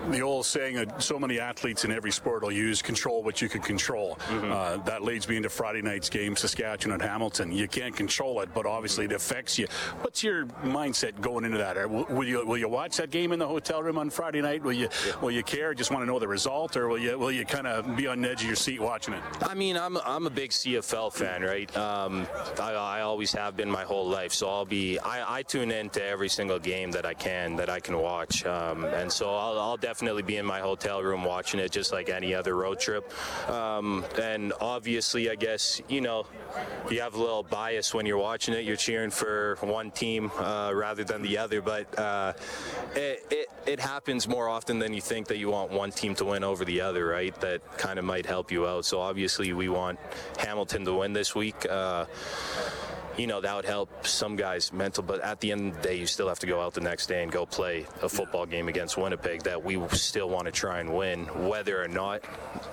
The 0.10 0.22
old 0.22 0.46
saying 0.46 0.76
that 0.76 1.04
so 1.04 1.20
many 1.20 1.40
athletes 1.40 1.84
in 1.84 1.92
every 1.92 2.12
sport 2.12 2.44
will 2.44 2.52
use 2.52 2.82
control 2.82 3.24
what 3.24 3.42
you 3.42 3.50
can 3.50 3.62
control. 3.62 4.18
Mm-hmm. 4.30 4.52
Uh, 4.52 4.78
that 4.86 5.04
leads 5.04 5.28
me 5.28 5.38
into 5.38 5.50
Friday 5.50 5.82
night's 5.82 6.10
game, 6.10 6.36
Saskatchewan 6.36 6.77
Saskatchewan 6.78 7.02
and 7.02 7.10
Hamilton. 7.10 7.52
You 7.52 7.68
can't 7.68 7.96
control 7.96 8.42
it, 8.42 8.50
but 8.54 8.66
obviously 8.66 9.06
it 9.06 9.12
affects 9.12 9.58
you. 9.58 9.68
What's 10.02 10.24
your 10.24 10.46
mindset 10.64 11.20
going 11.22 11.46
into 11.46 11.58
that? 11.58 11.90
Will 11.90 12.24
you 12.24 12.46
will 12.46 12.58
you 12.58 12.70
watch 12.70 12.98
that 12.98 13.10
game 13.10 13.32
in 13.32 13.40
the 13.40 13.48
hotel 13.48 13.82
room 13.82 13.98
on 13.98 14.10
Friday 14.10 14.42
night? 14.42 14.62
Will 14.62 14.74
you 14.74 14.90
yeah. 15.06 15.20
will 15.22 15.32
you 15.32 15.44
care? 15.44 15.74
Just 15.74 15.92
want 15.92 16.04
to 16.04 16.06
know 16.06 16.20
the 16.20 16.28
result, 16.28 16.78
or 16.78 16.88
will 16.88 16.98
you 16.98 17.18
will 17.18 17.32
you 17.32 17.46
kind 17.46 17.68
of 17.68 17.96
be 17.96 18.08
on 18.08 18.22
the 18.22 18.30
edge 18.30 18.42
of 18.42 18.48
your 18.48 18.56
seat 18.56 18.80
watching 18.80 19.14
it? 19.14 19.24
I 19.42 19.54
mean, 19.54 19.78
I'm 19.78 19.98
I'm 19.98 20.28
a 20.28 20.30
big 20.30 20.52
CFL 20.52 21.14
fan, 21.14 21.42
right? 21.42 21.76
Um, 21.76 22.28
I, 22.60 22.74
I, 22.74 23.02
always 23.02 23.32
have 23.34 23.56
been 23.56 23.70
my 23.70 23.84
whole 23.84 24.08
life, 24.08 24.34
so 24.34 24.50
I'll 24.50 24.66
be 24.66 25.00
I, 25.00 25.38
I, 25.38 25.44
tune 25.44 25.72
in 25.72 25.90
to 25.92 26.04
every 26.04 26.30
single 26.30 26.60
game 26.60 26.92
that 26.92 27.06
I 27.06 27.14
can 27.14 27.56
that 27.56 27.70
I 27.70 27.80
can 27.80 27.98
watch, 27.98 28.46
um, 28.46 28.86
and 28.86 29.12
so 29.12 29.30
I'll, 29.30 29.60
I'll, 29.60 29.78
definitely 29.78 30.24
be 30.24 30.38
in 30.38 30.46
my 30.46 30.60
hotel 30.60 31.02
room 31.04 31.24
watching 31.24 31.60
it, 31.60 31.72
just 31.72 31.92
like 31.92 32.10
any 32.10 32.34
other 32.34 32.56
road 32.56 32.80
trip. 32.80 33.12
Um, 33.50 34.04
and 34.20 34.54
obviously, 34.60 35.30
I 35.30 35.36
guess 35.36 35.82
you 35.88 36.02
know 36.02 36.26
you 36.90 37.02
have 37.02 37.16
a 37.16 37.20
little 37.20 37.44
bias 37.44 37.94
when 37.94 38.06
you're 38.06 38.18
watching 38.18 38.54
it. 38.54 38.64
You're 38.64 38.76
cheering 38.76 39.10
for 39.10 39.58
one 39.62 39.92
team 39.92 40.32
uh, 40.40 40.72
rather 40.74 41.04
than 41.04 41.22
the 41.22 41.38
other, 41.38 41.62
but 41.62 41.98
uh, 42.00 42.34
it, 42.96 43.26
it, 43.30 43.48
it 43.66 43.80
happens 43.80 44.28
more 44.28 44.48
often 44.48 44.80
than 44.80 44.94
you 44.94 45.02
think 45.02 45.28
that 45.28 45.38
you 45.38 45.50
want 45.50 45.72
one 45.72 45.92
team 45.92 46.16
to 46.16 46.26
win 46.26 46.44
over 46.44 46.64
the 46.66 46.82
other, 46.82 47.06
right? 47.08 47.40
That 47.42 47.78
kind 47.78 48.00
of 48.00 48.06
might 48.06 48.26
help 48.26 48.52
you 48.52 48.68
out. 48.68 48.86
So 48.86 49.02
obviously, 49.02 49.54
we 49.54 49.70
want 49.70 50.00
Hamilton 50.38 50.86
to 50.86 50.94
win 50.94 51.14
this 51.14 51.36
week. 51.36 51.66
Uh, 51.70 52.06
you 53.18 53.26
know, 53.26 53.42
that 53.42 53.56
would 53.56 53.66
help 53.66 54.06
some 54.06 54.36
guys 54.36 54.72
mental, 54.72 55.04
but 55.04 55.22
at 55.22 55.40
the 55.40 55.52
end 55.52 55.70
of 55.70 55.76
the 55.82 55.82
day, 55.82 55.96
you 55.96 56.06
still 56.06 56.28
have 56.28 56.40
to 56.40 56.48
go 56.48 56.62
out 56.62 56.74
the 56.74 56.82
next 56.82 57.08
day 57.08 57.24
and 57.24 57.32
go 57.32 57.46
play 57.46 57.86
a 58.04 58.10
football 58.10 58.46
game 58.46 58.68
against 58.68 58.98
Winnipeg 58.98 59.44
that 59.44 59.64
we 59.64 59.82
still 59.90 60.30
want 60.30 60.46
to 60.46 60.52
try 60.52 60.80
and 60.80 60.96
win, 60.96 61.26
whether 61.48 61.82
or 61.82 61.88
not 61.88 62.22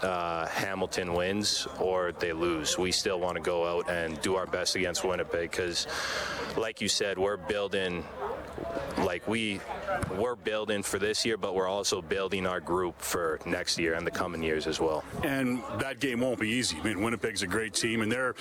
uh, 0.03 0.47
Hamilton 0.47 1.15
wins 1.15 1.67
or 1.81 2.13
they 2.13 2.33
lose. 2.33 2.77
We 2.79 2.93
still 2.93 3.19
want 3.19 3.37
to 3.37 3.43
go 3.43 3.67
out 3.67 3.91
and 3.91 4.21
do 4.21 4.37
our 4.37 4.47
best 4.47 4.77
against 4.77 5.03
Winnipeg 5.05 5.51
because, 5.51 5.87
like 6.57 6.81
you 6.81 6.89
said, 6.89 7.19
we're 7.19 7.39
building 7.39 8.05
like 8.99 9.27
we 9.29 9.61
we're 10.19 10.37
building 10.37 10.83
for 10.83 10.99
this 10.99 11.25
year, 11.25 11.37
but 11.37 11.55
we're 11.55 11.69
also 11.69 12.03
building 12.03 12.47
our 12.47 12.61
group 12.61 13.01
for 13.01 13.41
next 13.47 13.79
year 13.79 13.95
and 13.95 14.07
the 14.07 14.11
coming 14.11 14.43
years 14.43 14.67
as 14.67 14.81
well. 14.81 15.05
And 15.23 15.63
that 15.79 16.01
game 16.01 16.21
won't 16.21 16.41
be 16.41 16.49
easy. 16.49 16.79
I 16.81 16.85
mean, 16.85 17.01
Winnipeg's 17.01 17.43
a 17.43 17.47
great 17.47 17.75
team, 17.75 18.03
and 18.03 18.11
they're 18.11 18.35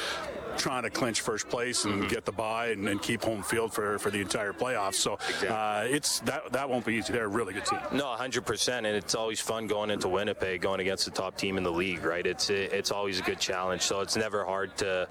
trying 0.57 0.83
to 0.83 0.89
clinch 0.89 1.21
first 1.21 1.49
place 1.49 1.85
and 1.85 1.93
mm-hmm. 1.95 2.07
get 2.07 2.25
the 2.25 2.31
bye 2.31 2.67
and, 2.67 2.87
and, 2.87 3.01
keep 3.01 3.23
home 3.23 3.41
field 3.41 3.73
for, 3.73 3.97
for 3.99 4.11
the 4.11 4.21
entire 4.21 4.53
playoffs. 4.53 4.95
So 4.95 5.15
exactly. 5.15 5.49
uh, 5.49 5.81
it's 5.83 6.19
that 6.21 6.51
that 6.51 6.69
won't 6.69 6.85
be 6.85 6.95
easy. 6.95 7.11
They're 7.11 7.25
a 7.25 7.27
really 7.27 7.53
good 7.53 7.65
team. 7.65 7.79
No, 7.91 8.05
100, 8.09 8.45
percent 8.45 8.85
and 8.85 8.95
it's 8.95 9.15
always 9.15 9.39
fun 9.39 9.67
going 9.67 9.89
into 9.89 10.07
Winnipeg, 10.07 10.61
going 10.61 10.79
against 10.79 11.05
the 11.05 11.11
top 11.11 11.37
team 11.37 11.57
in 11.57 11.63
the 11.63 11.71
league. 11.71 12.03
Right? 12.03 12.25
It's 12.25 12.49
it's 12.49 12.91
always 12.91 13.19
a 13.19 13.23
good 13.23 13.39
challenge. 13.39 13.81
So 13.81 14.01
it's 14.01 14.15
never 14.15 14.45
hard 14.45 14.75
to 14.77 15.07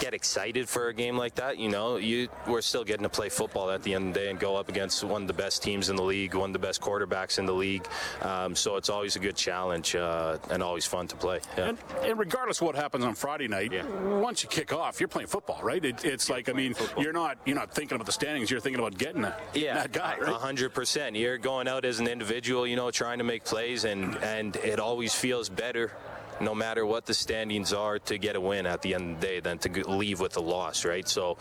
get 0.00 0.14
excited 0.14 0.68
for 0.68 0.88
a 0.88 0.94
game 0.94 1.16
like 1.16 1.34
that. 1.36 1.58
You 1.58 1.68
know, 1.68 1.96
you 1.96 2.28
we're 2.46 2.62
still 2.62 2.84
getting 2.84 3.04
to 3.04 3.08
play 3.08 3.28
football 3.28 3.70
at 3.70 3.82
the 3.82 3.94
end 3.94 4.08
of 4.08 4.14
the 4.14 4.20
day 4.20 4.30
and 4.30 4.38
go 4.38 4.56
up 4.58 4.68
against 4.68 5.02
one 5.04 5.22
of 5.22 5.28
the 5.28 5.34
best 5.34 5.62
teams 5.62 5.88
in 5.88 5.96
the 5.96 6.02
league, 6.02 6.34
one 6.34 6.50
of 6.50 6.52
the 6.52 6.58
best 6.58 6.80
quarterbacks 6.80 7.38
in 7.38 7.46
the 7.46 7.52
league. 7.52 7.86
Um, 8.22 8.54
so 8.54 8.76
it's 8.76 8.90
always 8.90 9.16
a 9.16 9.18
good 9.18 9.36
challenge 9.36 9.94
uh, 9.94 10.38
and 10.50 10.62
always 10.62 10.84
fun 10.84 11.08
to 11.08 11.16
play. 11.16 11.40
Yeah. 11.56 11.70
And, 11.70 11.78
and, 12.02 12.18
regardless 12.18 12.60
of 12.60 12.66
what 12.66 12.74
happens 12.74 13.04
on 13.04 13.14
Friday 13.14 13.48
night, 13.48 13.72
yeah. 13.72 13.86
once 14.18 14.42
you 14.42 14.48
kick 14.48 14.72
off, 14.72 15.00
you're 15.00 15.08
playing 15.08 15.28
football, 15.28 15.60
right? 15.62 15.84
It, 15.84 16.04
it's 16.04 16.28
like 16.28 16.48
I 16.48 16.52
mean, 16.52 16.74
football. 16.74 17.02
you're 17.02 17.12
not 17.12 17.38
you're 17.46 17.56
not 17.56 17.72
thinking 17.72 17.94
about 17.94 18.06
the 18.06 18.12
standings. 18.12 18.50
You're 18.50 18.60
thinking 18.60 18.80
about 18.80 18.98
getting 18.98 19.22
that, 19.22 19.40
yeah, 19.54 19.74
that 19.74 19.92
guy, 19.92 20.18
right? 20.18 20.34
hundred 20.34 20.74
percent. 20.74 21.16
You're 21.16 21.38
going 21.38 21.68
out 21.68 21.84
as 21.84 22.00
an 22.00 22.08
individual, 22.08 22.66
you 22.66 22.76
know, 22.76 22.90
trying 22.90 23.18
to 23.18 23.24
make 23.24 23.44
plays, 23.44 23.84
and 23.84 24.16
and 24.16 24.56
it 24.56 24.80
always 24.80 25.14
feels 25.14 25.48
better 25.48 25.92
no 26.40 26.54
matter 26.54 26.86
what 26.86 27.06
the 27.06 27.14
standings 27.14 27.72
are 27.72 27.98
to 28.00 28.18
get 28.18 28.36
a 28.36 28.40
win 28.40 28.66
at 28.66 28.82
the 28.82 28.94
end 28.94 29.14
of 29.14 29.20
the 29.20 29.26
day 29.26 29.40
than 29.40 29.58
to 29.58 29.90
leave 29.90 30.20
with 30.20 30.36
a 30.36 30.40
loss, 30.40 30.84
right? 30.84 31.08
So 31.08 31.38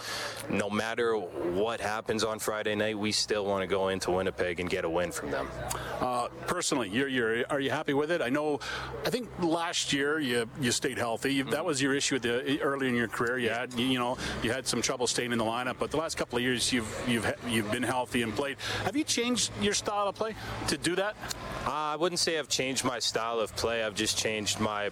no 0.50 0.70
matter 0.70 1.16
what 1.16 1.80
happens 1.80 2.24
on 2.24 2.40
Friday 2.40 2.76
night, 2.76 2.98
we 2.98 3.12
still 3.12 3.46
want 3.46 3.62
to 3.62 3.68
go 3.68 3.90
into 3.90 4.12
Winnipeg 4.12 4.60
and 4.60 4.70
get 4.70 4.86
a 4.86 4.90
win 4.90 5.12
from 5.12 5.32
them. 5.32 5.48
Uh, 6.00 6.28
personally, 6.48 6.90
you're, 6.90 7.08
you're, 7.08 7.46
are 7.50 7.60
you 7.60 7.70
happy 7.70 7.94
with 7.94 8.12
it? 8.12 8.22
I 8.22 8.30
know, 8.30 8.60
I 9.06 9.10
think 9.10 9.30
last 9.40 9.94
year 9.94 10.20
you 10.20 10.50
you 10.60 10.72
stayed 10.72 10.98
healthy. 10.98 11.40
Mm-hmm. 11.40 11.52
That 11.52 11.66
was 11.66 11.82
your 11.82 11.94
issue 11.96 12.20
the, 12.20 12.62
early 12.62 12.88
in 12.88 12.96
your 12.96 13.08
career. 13.08 13.38
You 13.38 13.50
had 13.50 13.74
you 13.74 14.00
know 14.00 14.18
you 14.44 14.52
had 14.52 14.68
some 14.68 14.82
trouble 14.82 15.08
staying 15.08 15.32
in 15.32 15.38
the 15.38 15.46
lineup, 15.46 15.76
but 15.80 15.92
the 15.92 15.98
last 15.98 16.18
couple 16.18 16.38
of 16.38 16.44
years 16.44 16.72
you've 16.72 17.04
you've 17.08 17.32
you've 17.48 17.72
been 17.72 17.84
healthy 17.84 18.22
and 18.22 18.36
played. 18.36 18.58
Have 18.86 18.96
you 18.96 19.04
changed 19.04 19.52
your 19.62 19.74
style 19.74 20.08
of 20.08 20.16
play 20.16 20.36
to 20.68 20.78
do 20.78 20.96
that? 20.96 21.16
Uh, 21.68 21.72
I 21.72 21.96
wouldn't 21.98 22.20
say 22.20 22.40
I've 22.40 22.48
changed 22.48 22.86
my 22.86 23.00
style 23.00 23.42
of 23.42 23.54
play. 23.58 23.84
I've 23.84 23.94
just 23.94 24.18
changed 24.18 24.62
my, 24.62 24.90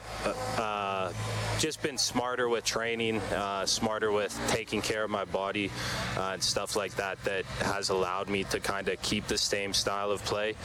uh, 0.58 1.14
just 1.60 1.82
been 1.82 1.98
smarter 1.98 2.50
with 2.50 2.64
training, 2.64 3.20
uh, 3.34 3.66
smarter 3.66 4.12
with 4.12 4.38
taking 4.50 4.82
care 4.82 5.04
of 5.04 5.10
my 5.10 5.26
body 5.26 5.72
uh, 6.18 6.32
and 6.34 6.44
stuff 6.44 6.76
like 6.76 6.96
that. 6.96 7.24
That 7.24 7.46
has 7.62 7.90
allowed 7.90 8.30
me 8.30 8.44
to 8.46 8.60
kind 8.60 8.90
of 8.90 9.02
keep 9.02 9.28
the 9.28 9.38
same 9.38 9.74
style 9.74 10.12
of 10.12 10.24
play, 10.26 10.56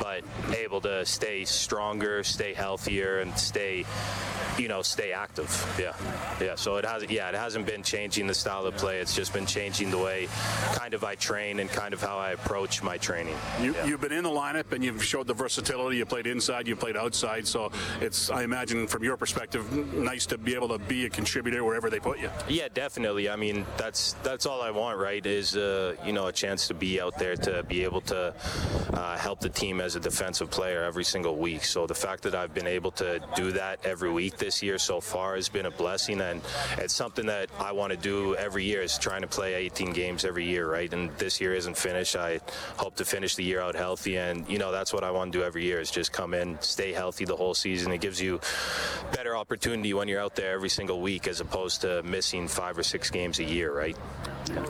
but 0.00 0.22
able 0.56 0.80
to 0.82 1.04
stay 1.06 1.44
stronger, 1.44 2.24
stay 2.24 2.54
healthier, 2.54 3.20
and 3.20 3.36
stay, 3.38 3.84
you 4.58 4.68
know, 4.68 4.82
stay 4.82 5.12
active. 5.12 5.50
Yeah, 5.78 5.94
yeah. 6.40 6.56
So 6.56 6.76
it 6.76 6.84
has, 6.84 7.08
yeah, 7.08 7.28
it 7.28 7.34
hasn't 7.34 7.66
been 7.66 7.82
changing 7.82 8.26
the 8.26 8.34
style 8.34 8.66
of 8.66 8.76
play. 8.76 8.98
It's 8.98 9.14
just 9.14 9.32
been 9.32 9.46
changing 9.46 9.90
the 9.90 9.98
way, 9.98 10.28
kind 10.74 10.94
of 10.94 11.04
I 11.04 11.14
train 11.14 11.60
and 11.60 11.70
kind 11.70 11.94
of 11.94 12.00
how 12.00 12.18
I 12.18 12.32
approach 12.32 12.82
my 12.82 12.98
training. 12.98 13.36
You, 13.60 13.74
yeah. 13.74 13.86
You've 13.86 14.00
been 14.00 14.12
in 14.12 14.24
the 14.24 14.30
lineup 14.30 14.72
and 14.72 14.84
you've 14.84 15.04
showed 15.04 15.26
the 15.26 15.34
versatility. 15.34 15.96
You 15.98 16.06
played 16.06 16.26
inside, 16.26 16.66
you 16.66 16.76
played 16.76 16.96
outside. 16.96 17.46
So 17.46 17.70
it's, 18.00 18.30
I 18.30 18.42
imagine, 18.42 18.86
from 18.86 19.04
your 19.04 19.16
perspective, 19.16 19.94
nice 19.94 20.26
to 20.26 20.39
be 20.44 20.54
able 20.54 20.68
to 20.68 20.78
be 20.78 21.06
a 21.06 21.10
contributor 21.10 21.64
wherever 21.64 21.90
they 21.90 22.00
put 22.00 22.18
you. 22.18 22.30
Yeah, 22.48 22.68
definitely. 22.72 23.28
I 23.28 23.36
mean, 23.36 23.66
that's 23.76 24.14
that's 24.22 24.46
all 24.46 24.62
I 24.62 24.70
want, 24.70 24.98
right? 24.98 25.24
Is 25.24 25.56
uh, 25.56 25.96
you 26.04 26.12
know 26.12 26.26
a 26.26 26.32
chance 26.32 26.68
to 26.68 26.74
be 26.74 27.00
out 27.00 27.18
there 27.18 27.36
to 27.36 27.62
be 27.64 27.84
able 27.84 28.00
to 28.02 28.34
uh, 28.92 29.16
help 29.16 29.40
the 29.40 29.48
team 29.48 29.80
as 29.80 29.96
a 29.96 30.00
defensive 30.00 30.50
player 30.50 30.82
every 30.82 31.04
single 31.04 31.36
week. 31.36 31.64
So 31.64 31.86
the 31.86 31.94
fact 31.94 32.22
that 32.24 32.34
I've 32.34 32.54
been 32.54 32.66
able 32.66 32.90
to 32.92 33.20
do 33.36 33.52
that 33.52 33.84
every 33.84 34.10
week 34.10 34.36
this 34.36 34.62
year 34.62 34.78
so 34.78 35.00
far 35.00 35.36
has 35.36 35.48
been 35.48 35.66
a 35.66 35.70
blessing, 35.70 36.20
and 36.20 36.40
it's 36.78 36.94
something 36.94 37.26
that 37.26 37.50
I 37.58 37.72
want 37.72 37.92
to 37.92 37.98
do 37.98 38.34
every 38.36 38.64
year. 38.64 38.82
Is 38.82 38.98
trying 38.98 39.22
to 39.22 39.28
play 39.28 39.54
18 39.54 39.92
games 39.92 40.24
every 40.24 40.44
year, 40.44 40.70
right? 40.70 40.92
And 40.92 41.10
this 41.18 41.40
year 41.40 41.54
isn't 41.54 41.76
finished. 41.76 42.16
I 42.16 42.40
hope 42.76 42.96
to 42.96 43.04
finish 43.04 43.34
the 43.34 43.44
year 43.44 43.60
out 43.60 43.74
healthy, 43.74 44.16
and 44.16 44.48
you 44.48 44.58
know 44.58 44.72
that's 44.72 44.92
what 44.92 45.04
I 45.04 45.10
want 45.10 45.32
to 45.32 45.38
do 45.38 45.44
every 45.44 45.64
year 45.64 45.80
is 45.80 45.90
just 45.90 46.12
come 46.12 46.34
in, 46.34 46.60
stay 46.60 46.92
healthy 46.92 47.24
the 47.24 47.36
whole 47.36 47.54
season. 47.54 47.92
It 47.92 48.00
gives 48.00 48.20
you 48.20 48.40
better 49.12 49.36
opportunity 49.36 49.92
when 49.94 50.08
you're 50.08 50.20
out 50.20 50.29
there 50.34 50.52
every 50.54 50.68
single 50.68 51.00
week 51.00 51.28
as 51.28 51.40
opposed 51.40 51.80
to 51.82 52.02
missing 52.02 52.48
five 52.48 52.78
or 52.78 52.82
six 52.82 53.10
games 53.10 53.38
a 53.38 53.44
year, 53.44 53.74
right? 53.74 53.96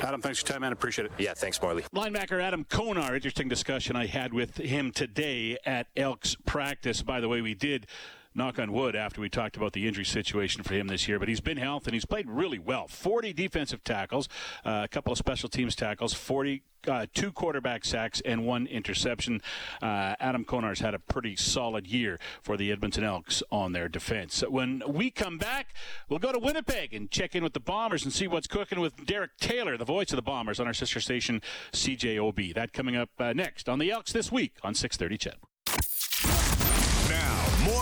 Adam, 0.03 0.21
thanks 0.21 0.41
for 0.41 0.47
your 0.47 0.55
time, 0.55 0.61
man. 0.63 0.73
Appreciate 0.73 1.07
it. 1.07 1.13
Yeah, 1.19 1.35
thanks, 1.35 1.61
Morley. 1.61 1.85
Linebacker 1.95 2.43
Adam 2.43 2.65
Konar. 2.65 3.15
Interesting 3.15 3.49
discussion 3.49 3.97
I 3.97 4.07
had 4.07 4.33
with 4.35 4.57
him 4.57 4.91
today 4.93 5.59
at 5.65 5.87
Elks 5.97 6.37
practice. 6.47 7.03
By 7.03 7.21
the 7.21 7.29
way, 7.29 7.41
we 7.41 7.55
did 7.55 7.87
knock 8.35 8.59
on 8.59 8.73
wood 8.73 8.97
after 8.97 9.21
we 9.21 9.29
talked 9.29 9.57
about 9.57 9.73
the 9.73 9.87
injury 9.87 10.05
situation 10.05 10.63
for 10.63 10.75
him 10.75 10.89
this 10.89 11.09
year. 11.09 11.19
But 11.19 11.29
he's 11.29 11.41
been 11.41 11.57
healthy 11.57 11.89
and 11.89 11.95
he's 11.95 12.05
played 12.05 12.29
really 12.29 12.59
well. 12.59 12.89
40 12.89 13.33
defensive 13.33 13.83
tackles, 13.85 14.29
uh, 14.65 14.83
a 14.85 14.89
couple 14.89 15.13
of 15.13 15.19
special 15.19 15.49
teams 15.49 15.75
tackles, 15.75 16.15
40 16.15 16.63
uh, 16.89 17.07
two 17.15 17.33
quarterback 17.33 17.85
sacks 17.85 18.21
and 18.25 18.47
one 18.47 18.67
interception. 18.67 19.43
Uh, 19.83 20.15
Adam 20.21 20.45
Konar's 20.45 20.81
had 20.81 20.95
a 20.95 20.99
pretty 20.99 21.37
solid 21.37 21.87
year 21.87 22.19
for 22.43 22.57
the 22.57 22.73
Edmonton 22.73 23.05
Elks 23.05 23.43
on 23.51 23.73
their 23.73 23.89
defense. 23.89 24.43
When 24.49 24.83
we 24.87 25.11
come 25.11 25.39
back, 25.39 25.75
we'll 26.09 26.19
go 26.19 26.33
to 26.33 26.39
Winnipeg 26.39 26.95
and 26.95 27.11
check 27.11 27.35
in 27.35 27.43
with 27.43 27.53
the 27.53 27.61
Bombers 27.61 28.05
and 28.05 28.13
see 28.13 28.27
what's 28.27 28.47
cooking 28.47 28.81
with 28.81 29.05
Derek 29.07 29.37
Taylor, 29.39 29.77
the 29.77 29.85
voice 29.85 30.11
of 30.11 30.17
the 30.17 30.23
Bombers, 30.23 30.61
on 30.61 30.67
our 30.67 30.75
sister 30.75 31.01
station 31.01 31.43
CJOB. 31.73 32.55
That 32.55 32.73
coming 32.73 32.97
up 32.97 33.11
uh, 33.19 33.33
next 33.33 33.69
on 33.69 33.79
the 33.79 33.91
Elks 33.91 34.13
this 34.13 34.33
week 34.33 34.57
on 34.63 34.75
6:30 34.75 35.19
CHED. 35.19 35.50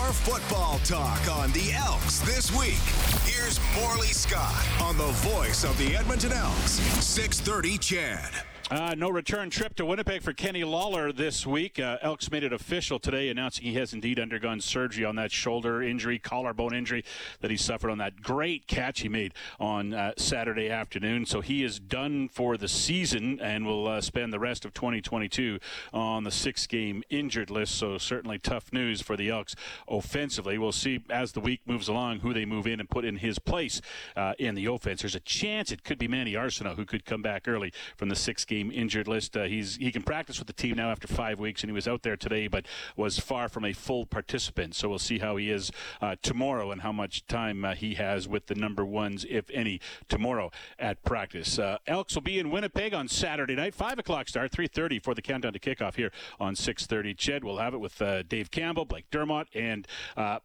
More 0.09 0.39
football 0.39 0.79
talk 0.79 1.29
on 1.29 1.51
the 1.51 1.71
Elks 1.71 2.17
this 2.21 2.51
week. 2.57 2.79
Here's 3.25 3.59
Morley 3.79 4.07
Scott 4.07 4.65
on 4.81 4.97
the 4.97 5.11
voice 5.29 5.63
of 5.63 5.77
the 5.77 5.95
Edmonton 5.95 6.31
Elks, 6.31 6.79
630 7.05 7.77
CHED. 7.77 8.58
Uh, 8.71 8.93
no 8.95 9.09
return 9.09 9.49
trip 9.49 9.75
to 9.75 9.83
Winnipeg 9.83 10.21
for 10.21 10.31
Kenny 10.31 10.63
Lawler 10.63 11.11
this 11.11 11.43
week. 11.43 11.79
Uh, 11.79 11.97
Elks 12.03 12.29
made 12.29 12.43
it 12.43 12.53
official 12.53 12.99
today, 12.99 13.29
announcing 13.29 13.65
he 13.65 13.73
has 13.73 13.93
indeed 13.93 14.19
undergone 14.19 14.61
surgery 14.61 15.03
on 15.03 15.15
that 15.15 15.31
shoulder 15.31 15.81
injury, 15.81 16.19
collarbone 16.19 16.75
injury 16.75 17.03
that 17.41 17.49
he 17.49 17.57
suffered 17.57 17.89
on 17.89 17.97
that 17.97 18.21
great 18.21 18.67
catch 18.67 18.99
he 18.99 19.09
made 19.09 19.33
on 19.59 19.91
uh, 19.91 20.11
Saturday 20.17 20.69
afternoon. 20.69 21.25
So 21.25 21.41
he 21.41 21.63
is 21.63 21.79
done 21.79 22.29
for 22.29 22.57
the 22.57 22.67
season 22.67 23.39
and 23.41 23.65
will 23.65 23.87
uh, 23.87 24.01
spend 24.01 24.31
the 24.31 24.37
rest 24.37 24.65
of 24.65 24.73
2022 24.75 25.57
on 25.91 26.23
the 26.23 26.29
six 26.29 26.67
game 26.67 27.01
injured 27.09 27.49
list. 27.49 27.73
So 27.73 27.97
certainly 27.97 28.37
tough 28.37 28.71
news 28.71 29.01
for 29.01 29.17
the 29.17 29.31
Elks 29.31 29.55
offensively. 29.87 30.59
We'll 30.59 30.73
see 30.73 31.03
as 31.09 31.31
the 31.31 31.39
week 31.39 31.61
moves 31.65 31.87
along 31.87 32.19
who 32.19 32.35
they 32.35 32.45
move 32.45 32.67
in 32.67 32.79
and 32.79 32.87
put 32.87 33.03
in 33.03 33.17
his 33.17 33.39
place 33.39 33.81
uh, 34.15 34.33
in 34.37 34.53
the 34.53 34.67
offense. 34.67 35.01
There's 35.01 35.15
a 35.15 35.21
chance 35.21 35.71
it 35.71 35.83
could 35.83 35.97
be 35.97 36.07
Manny 36.07 36.33
Arceneaux 36.33 36.75
who 36.75 36.85
could 36.85 37.03
come 37.03 37.23
back 37.23 37.47
early 37.47 37.73
from 37.97 38.09
the 38.09 38.15
six 38.15 38.45
game 38.45 38.58
injured 38.67 39.07
list. 39.07 39.35
Uh, 39.35 39.43
he's 39.43 39.77
he 39.77 39.91
can 39.91 40.03
practice 40.03 40.39
with 40.39 40.47
the 40.47 40.53
team 40.53 40.75
now 40.75 40.91
after 40.91 41.07
five 41.07 41.39
weeks, 41.39 41.63
and 41.63 41.69
he 41.69 41.73
was 41.73 41.87
out 41.87 42.03
there 42.03 42.17
today, 42.17 42.47
but 42.47 42.65
was 42.95 43.19
far 43.19 43.49
from 43.49 43.65
a 43.65 43.73
full 43.73 44.05
participant. 44.05 44.75
So 44.75 44.89
we'll 44.89 44.99
see 44.99 45.19
how 45.19 45.37
he 45.37 45.49
is 45.49 45.71
uh, 46.01 46.15
tomorrow 46.21 46.71
and 46.71 46.81
how 46.81 46.91
much 46.91 47.25
time 47.27 47.63
uh, 47.63 47.73
he 47.73 47.95
has 47.95 48.27
with 48.27 48.47
the 48.47 48.55
number 48.55 48.85
ones, 48.85 49.25
if 49.29 49.49
any, 49.51 49.79
tomorrow 50.07 50.51
at 50.77 51.03
practice. 51.03 51.57
Uh, 51.57 51.77
Elks 51.87 52.15
will 52.15 52.21
be 52.21 52.39
in 52.39 52.51
Winnipeg 52.51 52.93
on 52.93 53.07
Saturday 53.07 53.55
night, 53.55 53.73
five 53.73 53.97
o'clock 53.99 54.27
start, 54.27 54.51
three 54.51 54.67
thirty 54.67 54.99
for 54.99 55.13
the 55.13 55.21
countdown 55.21 55.53
to 55.53 55.59
kickoff 55.59 55.95
here 55.95 56.11
on 56.39 56.55
six 56.55 56.85
thirty. 56.85 57.13
CHED 57.13 57.43
will 57.43 57.57
have 57.57 57.73
it 57.73 57.79
with 57.79 58.01
uh, 58.01 58.23
Dave 58.23 58.51
Campbell, 58.51 58.85
Blake 58.85 59.09
Dermott, 59.11 59.47
and 59.53 59.87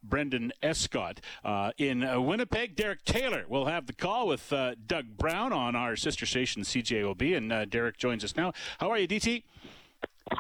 Brendan 0.02 0.52
Escott 0.62 1.21
in 1.78 2.00
Winnipeg. 2.25 2.76
Derek 2.76 3.04
Taylor 3.04 3.44
will 3.49 3.66
have 3.66 3.87
the 3.87 3.92
call 3.92 4.28
with 4.28 4.52
Doug 4.87 5.16
Brown 5.16 5.52
on 5.52 5.75
our 5.75 5.97
sister 5.97 6.26
station 6.26 6.62
CJOB, 6.62 7.37
and 7.37 7.71
Derek 7.71 7.97
joins 8.05 8.23
us 8.23 8.37
now. 8.37 8.53
How 8.77 8.91
are 8.91 8.99
you, 8.99 9.09
DT? 9.09 9.43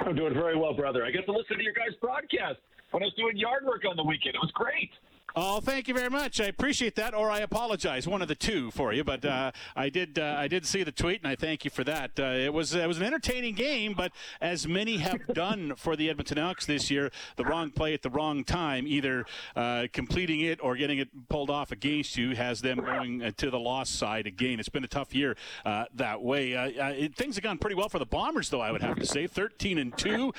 I'm 0.00 0.14
doing 0.14 0.34
very 0.34 0.54
well, 0.54 0.74
brother. 0.74 1.02
I 1.02 1.10
get 1.10 1.24
to 1.24 1.32
listen 1.32 1.56
to 1.56 1.62
your 1.62 1.72
guys' 1.72 1.94
broadcast 1.98 2.58
when 2.90 3.02
I 3.02 3.06
was 3.06 3.14
doing 3.14 3.38
yard 3.38 3.64
work 3.64 3.84
on 3.88 3.96
the 3.96 4.04
weekend. 4.04 4.34
It 4.34 4.42
was 4.42 4.50
great. 4.52 4.90
Oh, 5.36 5.58
thank 5.60 5.88
you 5.88 5.94
very 5.94 6.10
much. 6.10 6.40
I 6.40 6.44
appreciate 6.44 6.94
that, 6.94 7.12
or 7.12 7.28
I 7.28 7.40
apologize, 7.40 8.06
one 8.06 8.22
of 8.22 8.28
the 8.28 8.36
two 8.36 8.70
for 8.70 8.92
you. 8.92 9.02
But 9.02 9.24
uh, 9.24 9.50
I 9.74 9.88
did, 9.88 10.16
uh, 10.16 10.36
I 10.38 10.46
did 10.46 10.64
see 10.64 10.84
the 10.84 10.92
tweet, 10.92 11.22
and 11.22 11.26
I 11.26 11.34
thank 11.34 11.64
you 11.64 11.72
for 11.72 11.82
that. 11.82 12.12
Uh, 12.20 12.22
it 12.22 12.54
was, 12.54 12.72
it 12.72 12.86
was 12.86 12.98
an 12.98 13.02
entertaining 13.02 13.56
game, 13.56 13.94
but 13.94 14.12
as 14.40 14.68
many 14.68 14.98
have 14.98 15.26
done 15.34 15.74
for 15.74 15.96
the 15.96 16.08
Edmonton 16.08 16.38
Elks 16.38 16.66
this 16.66 16.88
year, 16.88 17.10
the 17.34 17.44
wrong 17.44 17.70
play 17.70 17.94
at 17.94 18.02
the 18.02 18.10
wrong 18.10 18.44
time, 18.44 18.86
either 18.86 19.26
uh, 19.56 19.88
completing 19.92 20.40
it 20.40 20.60
or 20.62 20.76
getting 20.76 20.98
it 20.98 21.08
pulled 21.28 21.50
off 21.50 21.72
against 21.72 22.16
you, 22.16 22.36
has 22.36 22.60
them 22.60 22.78
going 22.78 23.20
uh, 23.20 23.32
to 23.36 23.50
the 23.50 23.58
loss 23.58 23.90
side 23.90 24.28
again. 24.28 24.60
It's 24.60 24.68
been 24.68 24.84
a 24.84 24.88
tough 24.88 25.16
year 25.16 25.36
uh, 25.64 25.86
that 25.96 26.22
way. 26.22 27.10
Things 27.16 27.34
have 27.34 27.42
gone 27.42 27.58
pretty 27.58 27.74
well 27.74 27.88
for 27.88 27.98
the 27.98 28.06
Bombers, 28.06 28.50
though. 28.50 28.60
I 28.60 28.70
would 28.70 28.82
have 28.82 29.00
to 29.00 29.06
say, 29.06 29.26
13 29.26 29.78
and 29.78 29.98
two. 29.98 30.32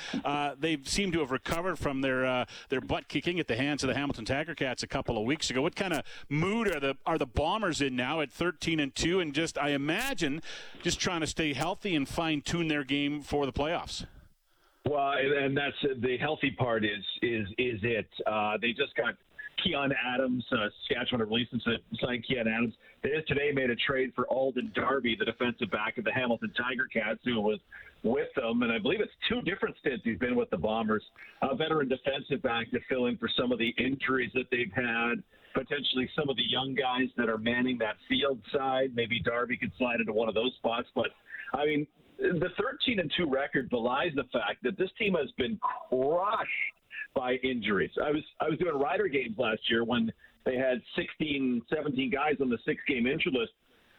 they 0.58 0.78
seem 0.84 1.12
to 1.12 1.20
have 1.20 1.32
recovered 1.32 1.78
from 1.78 2.00
their 2.00 2.46
their 2.70 2.80
butt 2.80 3.08
kicking 3.08 3.38
at 3.38 3.46
the 3.46 3.56
hands 3.56 3.84
of 3.84 3.88
the 3.88 3.94
Hamilton 3.94 4.24
Tiger 4.24 4.54
Cats 4.54 4.75
a 4.82 4.86
couple 4.86 5.18
of 5.18 5.24
weeks 5.24 5.50
ago. 5.50 5.62
What 5.62 5.76
kind 5.76 5.92
of 5.92 6.02
mood 6.28 6.68
are 6.68 6.80
the 6.80 6.96
are 7.04 7.18
the 7.18 7.26
Bombers 7.26 7.80
in 7.80 7.96
now 7.96 8.20
at 8.20 8.30
13 8.30 8.80
and 8.80 8.94
two, 8.94 9.20
and 9.20 9.34
just 9.34 9.58
I 9.58 9.70
imagine 9.70 10.42
just 10.82 11.00
trying 11.00 11.20
to 11.20 11.26
stay 11.26 11.52
healthy 11.52 11.94
and 11.94 12.08
fine 12.08 12.40
tune 12.40 12.68
their 12.68 12.84
game 12.84 13.22
for 13.22 13.46
the 13.46 13.52
playoffs. 13.52 14.06
Well, 14.88 15.14
and 15.18 15.56
that's 15.56 15.76
the 16.00 16.16
healthy 16.18 16.52
part 16.52 16.84
is 16.84 17.04
is 17.22 17.48
is 17.58 17.80
it. 17.82 18.08
Uh, 18.26 18.56
they 18.60 18.72
just 18.72 18.94
got 18.94 19.14
Keon 19.62 19.92
Adams, 20.04 20.44
uh, 20.52 20.68
Saskatchewan 20.88 21.28
released 21.28 21.52
and 21.52 21.62
signed 22.00 22.24
Keon 22.26 22.46
Adams. 22.48 22.74
They 23.02 23.10
just 23.10 23.28
today 23.28 23.50
made 23.52 23.70
a 23.70 23.76
trade 23.76 24.12
for 24.14 24.26
Alden 24.26 24.72
Darby, 24.74 25.16
the 25.18 25.24
defensive 25.24 25.70
back 25.70 25.98
of 25.98 26.04
the 26.04 26.12
Hamilton 26.12 26.52
Tiger 26.56 26.86
Cats, 26.92 27.20
who 27.24 27.40
was 27.40 27.58
with 28.02 28.28
them, 28.36 28.62
and 28.62 28.72
I 28.72 28.78
believe 28.78 29.00
it's 29.00 29.12
two 29.28 29.40
different 29.42 29.76
stints 29.80 30.02
he's 30.04 30.18
been 30.18 30.36
with 30.36 30.50
the 30.50 30.56
Bombers. 30.56 31.02
A 31.42 31.54
veteran 31.56 31.88
defensive 31.88 32.42
back 32.42 32.70
to 32.70 32.78
fill 32.88 33.06
in 33.06 33.16
for 33.16 33.28
some 33.36 33.52
of 33.52 33.58
the 33.58 33.74
injuries 33.78 34.30
that 34.34 34.46
they've 34.50 34.72
had, 34.74 35.22
potentially 35.54 36.08
some 36.14 36.28
of 36.28 36.36
the 36.36 36.48
young 36.48 36.74
guys 36.74 37.08
that 37.16 37.28
are 37.28 37.38
manning 37.38 37.78
that 37.78 37.96
field 38.08 38.38
side. 38.52 38.92
Maybe 38.94 39.20
Darby 39.20 39.56
could 39.56 39.72
slide 39.78 40.00
into 40.00 40.12
one 40.12 40.28
of 40.28 40.34
those 40.34 40.52
spots, 40.58 40.88
but 40.94 41.08
I 41.54 41.64
mean, 41.64 41.86
the 42.18 42.48
13 42.58 43.00
and 43.00 43.12
2 43.16 43.28
record 43.28 43.68
belies 43.70 44.12
the 44.14 44.24
fact 44.32 44.62
that 44.62 44.78
this 44.78 44.90
team 44.98 45.14
has 45.14 45.30
been 45.32 45.58
crushed 45.88 46.75
by 47.16 47.34
injuries. 47.42 47.90
I 48.00 48.10
was 48.10 48.22
I 48.40 48.48
was 48.48 48.58
doing 48.58 48.78
rider 48.78 49.08
games 49.08 49.36
last 49.38 49.62
year 49.68 49.82
when 49.82 50.12
they 50.44 50.56
had 50.56 50.80
16, 50.94 51.62
17 51.74 52.10
guys 52.10 52.34
on 52.40 52.48
the 52.48 52.58
six 52.64 52.80
game 52.86 53.06
injury 53.06 53.32
list. 53.32 53.52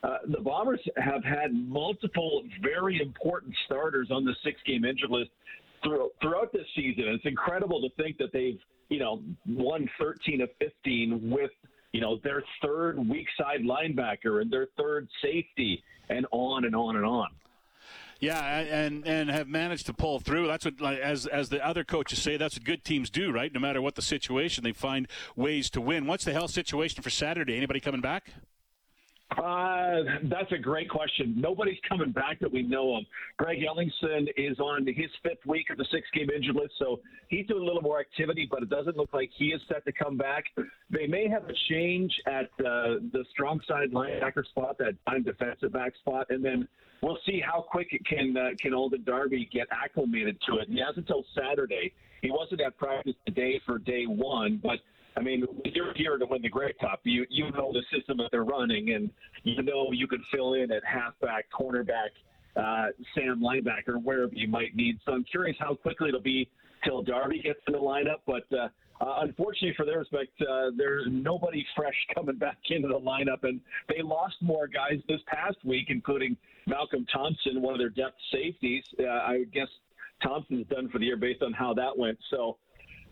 Uh, 0.03 0.19
the 0.29 0.39
Bombers 0.39 0.79
have 0.95 1.23
had 1.23 1.51
multiple 1.53 2.43
very 2.61 3.01
important 3.01 3.53
starters 3.65 4.09
on 4.11 4.23
the 4.23 4.33
six 4.43 4.61
game 4.65 4.85
injury 4.85 5.09
list 5.09 5.31
throughout, 5.83 6.11
throughout 6.21 6.53
this 6.53 6.65
season. 6.75 7.05
It's 7.07 7.25
incredible 7.25 7.81
to 7.81 7.89
think 8.01 8.17
that 8.19 8.31
they've, 8.31 8.59
you 8.89 8.99
know, 8.99 9.21
won 9.47 9.89
13 9.99 10.41
of 10.41 10.49
15 10.59 11.29
with, 11.29 11.51
you 11.91 11.99
know, 11.99 12.19
their 12.23 12.43
third 12.63 12.97
weak 13.09 13.27
side 13.37 13.61
linebacker 13.61 14.41
and 14.41 14.51
their 14.51 14.67
third 14.77 15.09
safety 15.21 15.83
and 16.09 16.25
on 16.31 16.65
and 16.65 16.75
on 16.75 16.95
and 16.95 17.05
on. 17.05 17.29
Yeah, 18.19 18.39
and 18.59 19.05
and 19.05 19.29
have 19.29 19.47
managed 19.47 19.85
to 19.87 19.93
pull 19.93 20.19
through. 20.19 20.47
That's 20.47 20.65
what, 20.65 20.81
as 20.81 21.27
as 21.27 21.49
the 21.49 21.65
other 21.65 21.83
coaches 21.83 22.21
say, 22.21 22.37
that's 22.37 22.55
what 22.55 22.63
good 22.63 22.83
teams 22.83 23.09
do, 23.09 23.31
right? 23.31 23.53
No 23.53 23.59
matter 23.59 23.81
what 23.81 23.95
the 23.95 24.01
situation, 24.01 24.63
they 24.63 24.71
find 24.71 25.07
ways 25.35 25.69
to 25.71 25.81
win. 25.81 26.07
What's 26.07 26.25
the 26.25 26.33
health 26.33 26.51
situation 26.51 27.03
for 27.03 27.09
Saturday? 27.09 27.55
Anybody 27.55 27.79
coming 27.79 28.01
back? 28.01 28.31
Uh, 29.31 30.03
that's 30.23 30.51
a 30.53 30.57
great 30.57 30.89
question. 30.89 31.33
Nobody's 31.35 31.79
coming 31.87 32.11
back 32.11 32.39
that 32.39 32.51
we 32.51 32.63
know 32.63 32.95
of. 32.95 33.03
Greg 33.35 33.59
Ellingson 33.59 34.27
is 34.37 34.57
on 34.59 34.87
his 34.87 35.11
fifth 35.21 35.45
week 35.45 35.69
of 35.69 35.77
the 35.77 35.85
six-game 35.91 36.29
injured 36.33 36.55
list, 36.55 36.73
so 36.79 37.01
he's 37.27 37.45
doing 37.45 37.61
a 37.61 37.65
little 37.65 37.81
more 37.81 37.99
activity, 37.99 38.47
but 38.49 38.63
it 38.63 38.69
doesn't 38.69 38.95
look 38.95 39.11
like 39.13 39.29
he 39.35 39.47
is 39.47 39.61
set 39.67 39.83
to 39.85 39.91
come 39.91 40.17
back. 40.17 40.45
They 40.89 41.07
may 41.07 41.27
have 41.27 41.43
a 41.43 41.53
change 41.69 42.13
at 42.25 42.45
uh, 42.65 43.03
the 43.11 43.25
strong 43.31 43.59
side 43.67 43.91
linebacker 43.91 44.45
spot, 44.45 44.77
that 44.79 44.95
time 45.09 45.23
defensive 45.23 45.73
back 45.73 45.93
spot, 45.97 46.27
and 46.29 46.43
then 46.43 46.65
we'll 47.01 47.19
see 47.25 47.41
how 47.45 47.65
quick 47.69 47.89
it 47.91 48.05
can 48.05 48.35
uh, 48.37 48.49
can 48.59 48.73
Alden 48.73 49.03
Darby 49.05 49.49
get 49.51 49.67
acclimated 49.71 50.37
to 50.47 50.59
it. 50.59 50.69
He 50.69 50.79
has 50.79 50.95
until 50.95 51.25
Saturday. 51.35 51.91
He 52.21 52.31
wasn't 52.31 52.61
at 52.61 52.77
practice 52.77 53.13
today 53.25 53.59
for 53.65 53.77
day 53.77 54.05
one, 54.05 54.61
but– 54.63 54.79
I 55.17 55.21
mean, 55.21 55.45
you're 55.65 55.93
here 55.95 56.17
to 56.17 56.25
win 56.25 56.43
the 56.43 56.49
Grey 56.49 56.73
Cup. 56.79 57.01
You 57.03 57.25
you 57.29 57.51
know 57.51 57.73
the 57.73 57.81
system 57.95 58.17
that 58.17 58.29
they're 58.31 58.43
running, 58.43 58.93
and 58.93 59.09
you 59.43 59.61
know 59.63 59.91
you 59.91 60.07
can 60.07 60.23
fill 60.31 60.53
in 60.53 60.71
at 60.71 60.83
halfback, 60.85 61.45
cornerback, 61.51 62.13
uh, 62.55 62.89
Sam 63.15 63.41
linebacker, 63.41 64.01
wherever 64.01 64.31
you 64.33 64.47
might 64.47 64.75
need. 64.75 64.99
So 65.05 65.13
I'm 65.13 65.23
curious 65.23 65.57
how 65.59 65.73
quickly 65.73 66.09
it'll 66.09 66.21
be 66.21 66.47
till 66.83 67.01
Darby 67.01 67.41
gets 67.41 67.59
in 67.67 67.73
the 67.73 67.79
lineup. 67.79 68.19
But 68.27 68.45
uh, 68.55 68.67
uh, 69.01 69.21
unfortunately 69.21 69.73
for 69.75 69.87
their 69.87 69.99
respect, 69.99 70.39
uh, 70.41 70.69
there's 70.77 71.07
nobody 71.09 71.65
fresh 71.75 71.95
coming 72.15 72.35
back 72.37 72.57
into 72.69 72.87
the 72.87 72.99
lineup, 72.99 73.43
and 73.43 73.59
they 73.89 74.03
lost 74.03 74.35
more 74.41 74.67
guys 74.67 74.99
this 75.07 75.21
past 75.25 75.57
week, 75.65 75.87
including 75.89 76.37
Malcolm 76.67 77.07
Thompson, 77.11 77.59
one 77.61 77.73
of 77.73 77.79
their 77.79 77.89
depth 77.89 78.17
safeties. 78.31 78.83
Uh, 78.99 79.07
I 79.07 79.45
guess 79.51 79.69
Thompson's 80.21 80.67
done 80.67 80.89
for 80.89 80.99
the 80.99 81.05
year 81.05 81.17
based 81.17 81.41
on 81.41 81.53
how 81.53 81.73
that 81.73 81.97
went. 81.97 82.19
So 82.29 82.57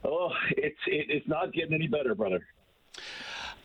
oh, 0.06 0.32
it's 0.52 0.80
it, 0.88 1.08
it's 1.10 1.28
not 1.28 1.54
getting 1.54 1.74
any 1.74 1.88
better, 1.88 2.16
brother. 2.16 2.46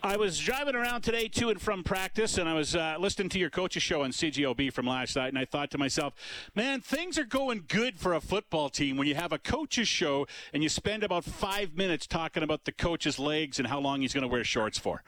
I 0.03 0.17
was 0.17 0.39
driving 0.39 0.75
around 0.75 1.03
today 1.03 1.29
to 1.29 1.51
and 1.51 1.61
from 1.61 1.85
practice, 1.85 2.39
and 2.39 2.49
I 2.49 2.55
was 2.55 2.75
uh, 2.75 2.97
listening 2.99 3.29
to 3.31 3.39
your 3.39 3.51
coach's 3.51 3.83
show 3.83 4.03
on 4.03 4.13
CJOB 4.13 4.73
from 4.73 4.87
last 4.87 5.15
night, 5.15 5.29
and 5.29 5.39
I 5.39 5.45
thought 5.45 5.71
to 5.73 5.79
myself, 5.79 6.15
man, 6.55 6.81
things 6.81 7.19
are 7.19 7.25
going 7.25 7.65
good 7.69 7.99
for 7.99 8.15
a 8.15 8.21
football 8.21 8.71
team 8.71 8.97
when 8.97 9.07
you 9.07 9.15
have 9.15 9.31
a 9.31 9.39
coach's 9.39 9.89
show 9.89 10.27
and 10.55 10.63
you 10.63 10.71
spend 10.71 11.03
about 11.03 11.25
five 11.25 11.77
minutes 11.77 12.07
talking 12.07 12.43
about 12.43 12.65
the 12.65 12.73
coach's 12.73 13.19
legs 13.19 13.59
and 13.59 13.69
how 13.69 13.79
long 13.79 14.01
he's 14.01 14.15
going 14.15 14.23
to 14.23 14.29
wear 14.29 14.43
shorts 14.43 14.79
for. 14.79 15.03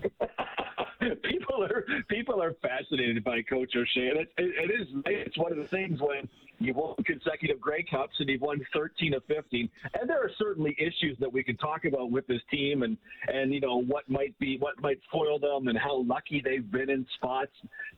people 1.22 1.62
are 1.62 1.84
people 2.08 2.42
are 2.42 2.54
fascinated 2.62 3.22
by 3.22 3.42
Coach 3.42 3.76
O'Shea, 3.76 4.08
and 4.08 4.18
it, 4.18 4.32
it, 4.38 4.70
it 4.70 4.80
is 4.80 4.88
it's 5.06 5.38
one 5.38 5.52
of 5.52 5.58
the 5.58 5.68
things 5.68 6.00
when 6.00 6.28
You've 6.64 6.76
won 6.76 6.94
consecutive 7.04 7.60
Grey 7.60 7.84
Cups 7.88 8.14
and 8.18 8.28
you've 8.28 8.40
won 8.40 8.60
13 8.72 9.14
of 9.14 9.24
15. 9.24 9.68
And 10.00 10.08
there 10.08 10.22
are 10.22 10.30
certainly 10.38 10.76
issues 10.78 11.16
that 11.20 11.32
we 11.32 11.42
can 11.42 11.56
talk 11.56 11.84
about 11.84 12.10
with 12.10 12.26
this 12.26 12.40
team 12.50 12.82
and, 12.82 12.96
and 13.28 13.52
you 13.52 13.60
know, 13.60 13.82
what 13.82 14.08
might 14.08 14.38
be, 14.38 14.58
what 14.58 14.80
might 14.80 15.00
foil 15.10 15.38
them 15.38 15.68
and 15.68 15.78
how 15.78 16.02
lucky 16.02 16.42
they've 16.44 16.70
been 16.70 16.90
in 16.90 17.06
spots 17.16 17.52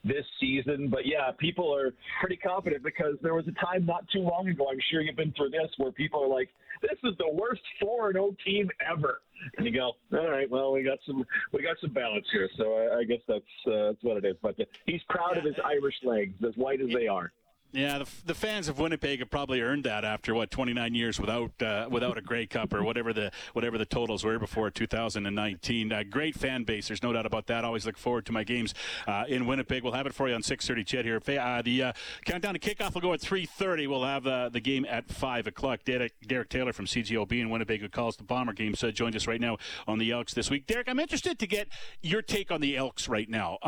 this 0.05 0.25
season. 0.41 0.89
But 0.89 1.07
yeah, 1.07 1.31
people 1.39 1.75
are 1.75 1.93
pretty 2.21 2.37
confident 2.37 2.83
because 2.83 3.17
there 3.23 3.35
was 3.35 3.47
a 3.49 3.65
time 3.65 3.87
not 3.87 4.07
too 4.13 4.21
long 4.21 4.49
ago, 4.49 4.67
I'm 4.71 4.81
sure 4.91 5.01
you've 5.01 5.17
been 5.17 5.33
through 5.33 5.51
this, 5.51 5.71
where 5.77 5.93
people 5.93 6.23
are 6.23 6.29
like, 6.29 6.49
this 6.83 6.99
is 7.05 7.17
the 7.19 7.31
worst 7.31 7.63
4 7.81 8.13
0 8.13 8.35
team 8.45 8.71
ever. 8.91 9.21
And 9.57 9.67
you 9.67 9.73
go, 9.73 9.93
all 10.13 10.31
right, 10.31 10.49
well, 10.49 10.73
we 10.73 10.83
got 10.83 10.99
some, 11.07 11.25
we 11.53 11.63
got 11.63 11.77
some 11.81 11.93
balance 11.93 12.27
here. 12.33 12.49
So 12.57 12.75
I, 12.75 12.99
I 12.99 13.05
guess 13.05 13.21
that's, 13.29 13.45
uh, 13.67 13.93
that's 13.93 14.03
what 14.03 14.17
it 14.17 14.25
is. 14.25 14.37
But 14.43 14.57
he's 14.87 15.03
proud 15.09 15.33
yeah. 15.35 15.39
of 15.41 15.45
his 15.45 15.55
Irish 15.65 15.97
legs, 16.03 16.35
as 16.47 16.57
white 16.57 16.81
as 16.81 16.89
they 16.93 17.09
are. 17.09 17.33
Yeah, 17.75 17.99
the, 17.99 18.07
the 18.25 18.35
fans 18.35 18.69
of 18.69 18.79
Winnipeg 18.79 19.19
have 19.19 19.31
probably 19.31 19.61
earned 19.61 19.83
that 19.83 20.05
after 20.05 20.33
what 20.33 20.53
29 20.53 20.95
years 20.95 21.19
without 21.19 21.61
uh, 21.61 21.89
without 21.91 22.17
a 22.17 22.21
Grey 22.21 22.47
Cup 22.47 22.73
or 22.73 22.85
whatever 22.85 23.13
the 23.13 23.33
whatever 23.53 23.79
the 23.79 23.85
totals 23.85 24.23
were 24.23 24.39
before 24.39 24.71
2019. 24.71 25.93
Uh, 25.93 26.05
great 26.09 26.37
fan 26.37 26.63
base. 26.63 26.87
There's 26.87 27.03
no 27.03 27.13
doubt 27.13 27.27
about 27.27 27.49
that. 27.49 27.65
Always 27.65 27.85
look 27.85 27.99
forward 27.99 28.27
to 28.27 28.33
my 28.33 28.45
games 28.45 28.75
uh, 29.09 29.25
in 29.27 29.47
Winnipeg. 29.47 29.83
We'll 29.83 29.93
have 29.93 30.07
it 30.07 30.15
for 30.15 30.29
you 30.29 30.37
on 30.37 30.43
6:30. 30.43 30.87
CHED 30.87 31.05
here. 31.05 31.21
Uh, 31.41 31.63
the 31.63 31.83
uh, 31.83 31.93
countdown 32.25 32.55
to 32.55 32.61
kickoff 32.61 32.95
will 32.95 33.01
go 33.01 33.13
at 33.13 33.21
3:30. 33.21 33.89
We'll 33.89 34.05
have 34.05 34.25
uh, 34.25 34.51
the 34.51 34.61
game 34.61 34.87
at 34.89 35.09
five 35.09 35.49
o'clock. 35.49 35.81
Derek, 35.85 36.13
Derek, 36.25 36.51
Taylor 36.51 36.73
from 36.73 36.87
CJOB 36.87 37.41
in 37.41 37.51
Winnipeg, 37.51 37.81
who 37.81 37.89
calls 37.89 38.17
the 38.17 38.23
Bomber 38.23 38.53
games, 38.53 38.79
so 38.79 38.93
joined 38.93 39.17
us 39.17 39.27
right 39.27 39.41
now 39.41 39.59
on 39.89 39.99
the 39.99 40.13
Elks 40.13 40.33
this 40.33 40.49
week. 40.49 40.69
Derek, 40.69 40.89
I'm 40.89 41.01
interested 41.01 41.41
to 41.41 41.47
get 41.49 41.67
your 42.03 42.23
take 42.23 42.53
on 42.53 42.61
the 42.61 42.77
Elks 42.77 43.09
right 43.09 43.29
now. 43.29 43.59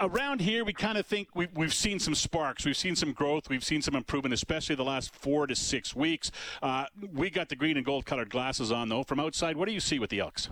around 0.00 0.40
here, 0.40 0.64
we 0.64 0.72
kind 0.72 0.96
of 0.96 1.04
think 1.04 1.28
we, 1.34 1.48
we've 1.52 1.74
seen 1.74 1.98
some 1.98 2.14
sparks. 2.14 2.64
We've 2.64 2.74
seen 2.74 2.96
some 2.96 3.12
growth. 3.12 3.25
We've 3.48 3.64
seen 3.64 3.82
some 3.82 3.94
improvement, 3.94 4.34
especially 4.34 4.76
the 4.76 4.84
last 4.84 5.14
four 5.14 5.46
to 5.46 5.54
six 5.54 5.94
weeks. 5.94 6.30
Uh, 6.62 6.86
we 7.12 7.30
got 7.30 7.48
the 7.48 7.56
green 7.56 7.76
and 7.76 7.84
gold 7.84 8.06
colored 8.06 8.30
glasses 8.30 8.72
on, 8.72 8.88
though. 8.88 9.02
From 9.02 9.20
outside, 9.20 9.56
what 9.56 9.66
do 9.68 9.74
you 9.74 9.80
see 9.80 9.98
with 9.98 10.10
the 10.10 10.20
Elks? 10.20 10.48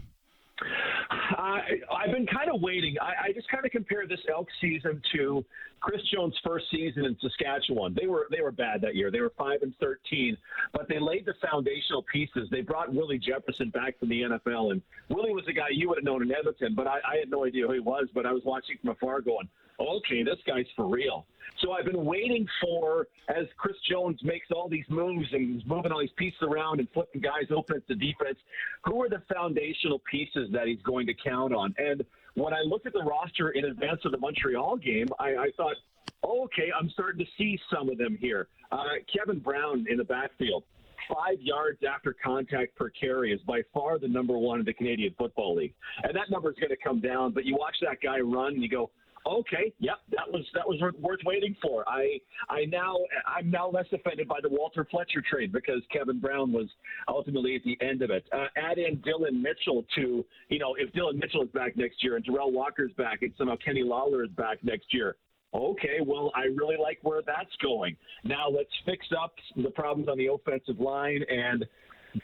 Uh, 1.37 1.59
I've 1.95 2.13
been 2.13 2.27
kind 2.27 2.51
of 2.53 2.61
waiting. 2.61 2.97
I, 3.01 3.29
I 3.29 3.33
just 3.33 3.49
kind 3.49 3.65
of 3.65 3.73
compare 3.73 4.07
this 4.07 4.21
Elk 4.31 4.49
season 4.61 5.03
to 5.15 5.45
Chris 5.81 6.01
Jones' 6.13 6.35
first 6.43 6.67
season 6.71 7.05
in 7.05 7.17
Saskatchewan. 7.21 7.97
They 7.99 8.07
were 8.07 8.27
they 8.31 8.41
were 8.41 8.51
bad 8.53 8.81
that 8.83 8.95
year. 8.95 9.11
They 9.11 9.21
were 9.21 9.33
five 9.37 9.63
and 9.63 9.75
thirteen, 9.79 10.37
but 10.73 10.89
they 10.89 10.99
laid 10.99 11.27
the 11.27 11.35
foundational 11.43 12.03
pieces. 12.11 12.49
They 12.51 12.63
brought 12.63 12.93
Willie 12.93 13.19
Jefferson 13.19 13.71
back 13.71 13.99
from 13.99 14.09
the 14.09 14.23
NFL, 14.23 14.73
and 14.73 14.83
Willie 15.09 15.33
was 15.33 15.45
a 15.49 15.53
guy 15.53 15.69
you 15.71 15.89
would 15.89 15.99
have 15.99 16.05
known 16.05 16.23
in 16.23 16.33
Edmonton, 16.33 16.75
but 16.75 16.87
I, 16.87 17.01
I 17.07 17.17
had 17.17 17.31
no 17.31 17.45
idea 17.45 17.67
who 17.67 17.75
he 17.75 17.81
was. 17.81 18.07
But 18.15 18.27
I 18.27 18.33
was 18.33 18.43
watching 18.45 18.77
from 18.81 18.91
afar, 18.91 19.21
going, 19.21 19.49
okay, 19.79 20.23
this 20.23 20.39
guy's 20.47 20.67
for 20.77 20.87
real. 20.87 21.27
So 21.61 21.73
I've 21.73 21.85
been 21.85 22.05
waiting 22.05 22.47
for, 22.61 23.07
as 23.29 23.47
Chris 23.57 23.77
Jones 23.91 24.21
makes 24.23 24.47
all 24.55 24.69
these 24.69 24.85
moves 24.89 25.27
and 25.33 25.55
he's 25.55 25.67
moving 25.67 25.93
all 25.93 26.01
these 26.01 26.11
pieces 26.17 26.39
around 26.43 26.81
and 26.81 26.89
flipping 26.93 27.21
guys 27.21 27.51
open 27.55 27.83
to 27.89 27.95
defense, 27.95 28.39
who 28.85 29.03
are 29.03 29.09
the 29.09 29.23
foundational 29.33 30.01
pieces 30.11 30.49
that 30.53 30.67
he's 30.67 30.83
going 30.83 31.07
to 31.07 31.15
count 31.15 31.55
on? 31.55 31.75
And 31.79 32.05
when 32.35 32.53
I 32.53 32.61
looked 32.61 32.87
at 32.87 32.93
the 32.93 33.03
roster 33.03 33.51
in 33.51 33.67
advance 33.67 34.01
of 34.05 34.13
the 34.13 34.19
Montreal 34.19 34.77
game, 34.77 35.07
I, 35.19 35.29
I 35.31 35.49
thought, 35.57 35.77
oh, 36.23 36.45
okay, 36.45 36.71
I'm 36.79 36.91
starting 36.91 37.25
to 37.25 37.31
see 37.39 37.59
some 37.73 37.89
of 37.89 37.99
them 37.99 38.19
here. 38.21 38.49
Uh, 38.73 38.85
Kevin 39.15 39.39
Brown 39.39 39.87
in 39.89 39.99
the 39.99 40.05
backfield 40.05 40.65
five 41.09 41.41
yards 41.41 41.79
after 41.89 42.15
contact 42.25 42.75
per 42.77 42.89
carry 42.89 43.31
is 43.33 43.41
by 43.43 43.61
far 43.73 43.99
the 43.99 44.09
number 44.09 44.39
one 44.39 44.61
in 44.61 44.65
the 44.65 44.73
Canadian 44.73 45.15
Football 45.19 45.57
League. 45.57 45.75
And 46.03 46.15
that 46.17 46.31
number 46.31 46.51
is 46.51 46.57
going 46.57 46.71
to 46.71 46.83
come 46.83 47.01
down, 47.01 47.33
but 47.33 47.45
you 47.45 47.57
watch 47.57 47.77
that 47.83 48.01
guy 48.03 48.21
run 48.21 48.55
and 48.55 48.63
you 48.63 48.69
go, 48.69 48.91
Okay, 49.27 49.73
yep, 49.79 50.01
that 50.11 50.31
was 50.31 50.45
that 50.53 50.64
was 50.81 50.93
worth 51.01 51.21
waiting 51.25 51.57
for. 51.63 51.89
I 51.89 52.19
I 52.49 52.65
now 52.67 52.97
I'm 53.27 53.51
now 53.51 53.69
less 53.69 53.87
offended 53.93 54.29
by 54.29 54.39
the 54.43 54.49
Walter 54.49 54.87
Fletcher 54.91 55.23
trade 55.29 55.53
because 55.53 55.83
Kevin 55.93 56.21
Brown 56.21 56.53
was 56.53 56.69
ultimately 57.09 57.57
at 57.57 57.63
the 57.65 57.79
end 57.81 58.03
of 58.03 58.11
it. 58.11 58.25
Uh, 58.33 58.47
add 58.57 58.79
in 58.79 59.01
Dillon 59.01 59.43
Mitchell 59.43 59.85
to 59.97 60.25
you 60.49 60.59
know 60.59 60.75
if 60.79 60.93
Dillon 60.93 61.19
Mitchell 61.19 61.43
is 61.43 61.51
back 61.51 61.77
next 61.77 62.03
year 62.03 62.17
and 62.17 62.25
Derel 62.25 62.53
Walker's 62.53 62.93
back 62.97 63.23
and 63.23 63.33
somehow 63.37 63.57
Kenny 63.65 63.83
Lawler 63.83 64.25
is 64.25 64.31
back 64.31 64.59
next 64.63 64.93
year. 64.93 65.17
Okay, 65.55 65.99
well, 66.05 66.33
I 66.35 66.47
really 66.47 66.77
like 66.77 66.99
where 67.03 67.23
that's 67.25 67.55
going. 67.63 67.97
Now 68.25 68.49
let's 68.49 68.71
fix 68.85 69.07
up 69.17 69.35
the 69.57 69.71
problems 69.71 70.09
on 70.09 70.19
the 70.19 70.27
offensive 70.27 70.81
line. 70.81 71.25
And 71.29 71.65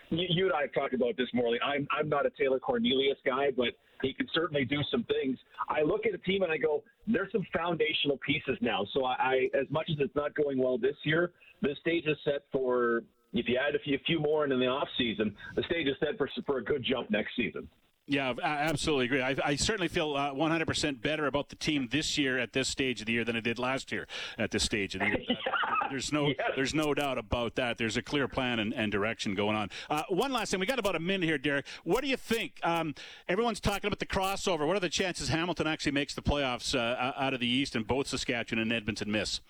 you, 0.09 0.27
you 0.29 0.45
and 0.47 0.53
I 0.53 0.63
have 0.63 0.73
talked 0.73 0.95
about 0.95 1.17
this, 1.17 1.29
Morley. 1.33 1.59
I'm 1.65 1.87
I'm 1.97 2.09
not 2.09 2.27
a 2.27 2.31
Taylor 2.31 2.59
Cornelius 2.59 3.19
guy, 3.25 3.51
but 3.57 3.69
he 4.03 4.13
can 4.13 4.27
certainly 4.35 4.65
do 4.65 4.79
some 4.91 5.05
things. 5.05 5.39
I 5.69 5.83
look 5.83 6.07
at 6.07 6.15
a 6.15 6.19
team 6.19 6.43
and 6.43 6.53
I 6.53 6.57
go, 6.57 6.83
there's 7.07 7.33
some 7.33 7.47
foundational 7.53 8.19
pieces 8.25 8.57
now. 8.61 8.87
So 8.93 9.05
I, 9.05 9.15
I 9.15 9.35
as 9.59 9.67
much 9.71 9.89
as 9.91 9.97
it's 10.01 10.15
not 10.15 10.35
going 10.35 10.59
well 10.59 10.79
this 10.79 10.97
year, 11.05 11.33
the 11.63 11.75
stage 11.81 12.07
is 12.07 12.17
set 12.25 12.45
for 12.53 13.03
if 13.33 13.49
you 13.49 13.57
add 13.57 13.75
a 13.75 13.79
few, 13.79 13.95
a 13.95 14.01
few 14.01 14.19
more 14.19 14.45
in 14.45 14.51
the 14.51 14.67
off 14.67 14.89
season, 14.99 15.35
the 15.55 15.63
stage 15.65 15.87
is 15.87 15.95
set 16.01 16.19
for 16.19 16.29
for 16.47 16.59
a 16.59 16.65
good 16.65 16.85
jump 16.85 17.11
next 17.11 17.37
season. 17.37 17.69
Yeah, 18.11 18.35
I 18.43 18.49
absolutely 18.49 19.05
agree. 19.05 19.23
I, 19.23 19.37
I 19.45 19.55
certainly 19.55 19.87
feel 19.87 20.17
uh, 20.17 20.33
100% 20.33 21.01
better 21.01 21.27
about 21.27 21.49
the 21.49 21.55
team 21.55 21.87
this 21.93 22.19
year 22.19 22.41
at 22.41 22.53
this 22.53 22.67
stage 22.67 22.99
of 22.99 23.07
the 23.07 23.13
year 23.13 23.25
than 23.25 23.37
I 23.37 23.41
did 23.41 23.57
last 23.57 23.93
year 23.93 24.09
at 24.37 24.51
this 24.51 24.65
stage 24.65 24.97
of 24.97 25.01
the 25.03 25.07
year. 25.07 25.19
there's 25.91 26.13
no, 26.13 26.27
yes. 26.27 26.37
there's 26.57 26.75
no 26.75 26.93
doubt 26.93 27.19
about 27.19 27.55
that. 27.55 27.79
There's 27.79 27.97
a 27.97 28.03
clear 28.03 28.27
plan 28.27 28.59
and, 28.59 28.75
and 28.75 28.91
direction 28.91 29.37
going 29.37 29.55
on. 29.55 29.71
Uh, 29.89 30.03
one 30.09 30.33
last 30.33 30.51
thing, 30.51 30.59
we 30.59 30.67
got 30.67 30.81
about 30.81 30.97
a 30.97 30.99
minute 30.99 31.25
here, 31.25 31.39
Derek. 31.39 31.67
What 31.85 32.01
do 32.01 32.09
you 32.09 32.17
think? 32.17 32.59
Um, 32.65 32.97
everyone's 33.29 33.61
talking 33.61 33.87
about 33.87 34.01
the 34.01 34.07
crossover. 34.07 34.67
What 34.67 34.77
are 34.77 34.81
the 34.81 34.89
chances 34.89 35.29
Hamilton 35.29 35.69
actually 35.69 35.93
makes 35.93 36.13
the 36.13 36.23
playoffs 36.23 36.75
uh, 36.75 37.13
out 37.17 37.33
of 37.33 37.39
the 37.39 37.47
East 37.47 37.77
and 37.77 37.87
both 37.87 38.09
Saskatchewan 38.09 38.61
and 38.61 38.73
Edmonton 38.73 39.13
miss? 39.13 39.41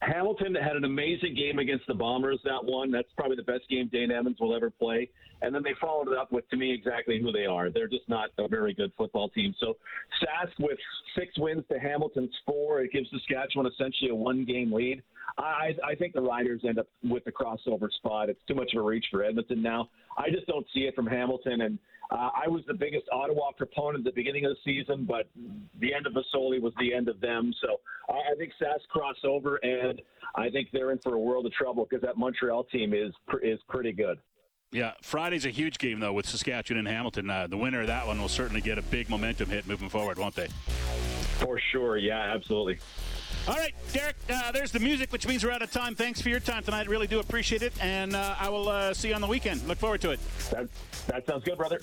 Hamilton 0.00 0.56
had 0.56 0.74
an 0.74 0.82
amazing 0.82 1.36
game 1.36 1.60
against 1.60 1.86
the 1.86 1.94
Bombers. 1.94 2.40
That 2.44 2.64
one, 2.64 2.90
that's 2.90 3.12
probably 3.16 3.36
the 3.36 3.44
best 3.44 3.68
game 3.68 3.88
Dane 3.92 4.10
Evans 4.10 4.38
will 4.40 4.54
ever 4.54 4.68
play. 4.68 5.10
And 5.42 5.54
then 5.54 5.62
they 5.62 5.74
followed 5.80 6.08
it 6.08 6.18
up 6.18 6.32
with, 6.32 6.48
to 6.50 6.56
me, 6.56 6.72
exactly 6.72 7.20
who 7.20 7.30
they 7.30 7.46
are. 7.46 7.70
They're 7.70 7.88
just 7.88 8.08
not 8.08 8.30
a 8.38 8.48
very 8.48 8.74
good 8.74 8.92
football 8.96 9.28
team. 9.28 9.54
So 9.60 9.76
Sask 10.20 10.52
with 10.58 10.78
six 11.16 11.38
wins 11.38 11.64
to 11.70 11.78
Hamilton's 11.78 12.34
four, 12.44 12.80
it 12.80 12.92
gives 12.92 13.08
Saskatchewan 13.10 13.66
essentially 13.66 14.10
a 14.10 14.14
one-game 14.14 14.72
lead. 14.72 15.02
I, 15.36 15.76
I 15.86 15.94
think 15.94 16.14
the 16.14 16.22
Riders 16.22 16.62
end 16.66 16.78
up 16.78 16.88
with 17.04 17.24
the 17.24 17.32
crossover 17.32 17.90
spot. 17.92 18.28
It's 18.28 18.40
too 18.48 18.54
much 18.54 18.72
of 18.74 18.82
a 18.82 18.84
reach 18.84 19.06
for 19.10 19.22
Edmonton 19.22 19.62
now. 19.62 19.90
I 20.16 20.30
just 20.30 20.46
don't 20.46 20.66
see 20.74 20.80
it 20.80 20.94
from 20.94 21.06
Hamilton. 21.06 21.60
And 21.60 21.78
uh, 22.10 22.30
I 22.34 22.48
was 22.48 22.62
the 22.66 22.74
biggest 22.74 23.04
Ottawa 23.12 23.52
proponent 23.52 24.06
at 24.06 24.12
the 24.12 24.20
beginning 24.20 24.46
of 24.46 24.52
the 24.52 24.58
season, 24.64 25.04
but 25.04 25.28
the 25.80 25.94
end 25.94 26.06
of 26.06 26.14
Masoli 26.14 26.60
was 26.60 26.72
the 26.80 26.92
end 26.94 27.08
of 27.08 27.20
them. 27.20 27.52
So 27.60 27.80
I, 28.08 28.32
I 28.32 28.36
think 28.36 28.52
Sask 28.60 28.80
crossover, 28.92 29.56
and 29.62 30.00
I 30.34 30.48
think 30.50 30.68
they're 30.72 30.90
in 30.90 30.98
for 30.98 31.14
a 31.14 31.18
world 31.18 31.46
of 31.46 31.52
trouble 31.52 31.86
because 31.88 32.02
that 32.02 32.16
Montreal 32.16 32.64
team 32.64 32.92
is 32.94 33.12
is 33.42 33.60
pretty 33.68 33.92
good. 33.92 34.18
Yeah, 34.70 34.92
Friday's 35.00 35.46
a 35.46 35.50
huge 35.50 35.78
game 35.78 36.00
though 36.00 36.12
with 36.12 36.28
Saskatchewan 36.28 36.78
and 36.80 36.88
Hamilton. 36.88 37.30
Uh, 37.30 37.46
the 37.46 37.56
winner 37.56 37.80
of 37.80 37.86
that 37.86 38.06
one 38.06 38.20
will 38.20 38.28
certainly 38.28 38.60
get 38.60 38.76
a 38.76 38.82
big 38.82 39.08
momentum 39.08 39.48
hit 39.48 39.66
moving 39.66 39.88
forward, 39.88 40.18
won't 40.18 40.34
they? 40.34 40.48
For 41.38 41.58
sure. 41.58 41.96
Yeah, 41.96 42.18
absolutely. 42.34 42.78
All 43.48 43.54
right, 43.54 43.72
Derek, 43.94 44.16
uh, 44.28 44.52
there's 44.52 44.72
the 44.72 44.78
music, 44.78 45.10
which 45.10 45.26
means 45.26 45.42
we're 45.42 45.52
out 45.52 45.62
of 45.62 45.72
time. 45.72 45.94
Thanks 45.94 46.20
for 46.20 46.28
your 46.28 46.38
time 46.38 46.62
tonight. 46.62 46.86
Really 46.86 47.06
do 47.06 47.18
appreciate 47.18 47.62
it. 47.62 47.72
And 47.80 48.14
uh, 48.14 48.34
I 48.38 48.50
will 48.50 48.68
uh, 48.68 48.92
see 48.92 49.08
you 49.08 49.14
on 49.14 49.22
the 49.22 49.26
weekend. 49.26 49.66
Look 49.66 49.78
forward 49.78 50.02
to 50.02 50.10
it. 50.10 50.20
That, 50.50 50.68
that 51.06 51.26
sounds 51.26 51.44
good, 51.44 51.56
brother. 51.56 51.80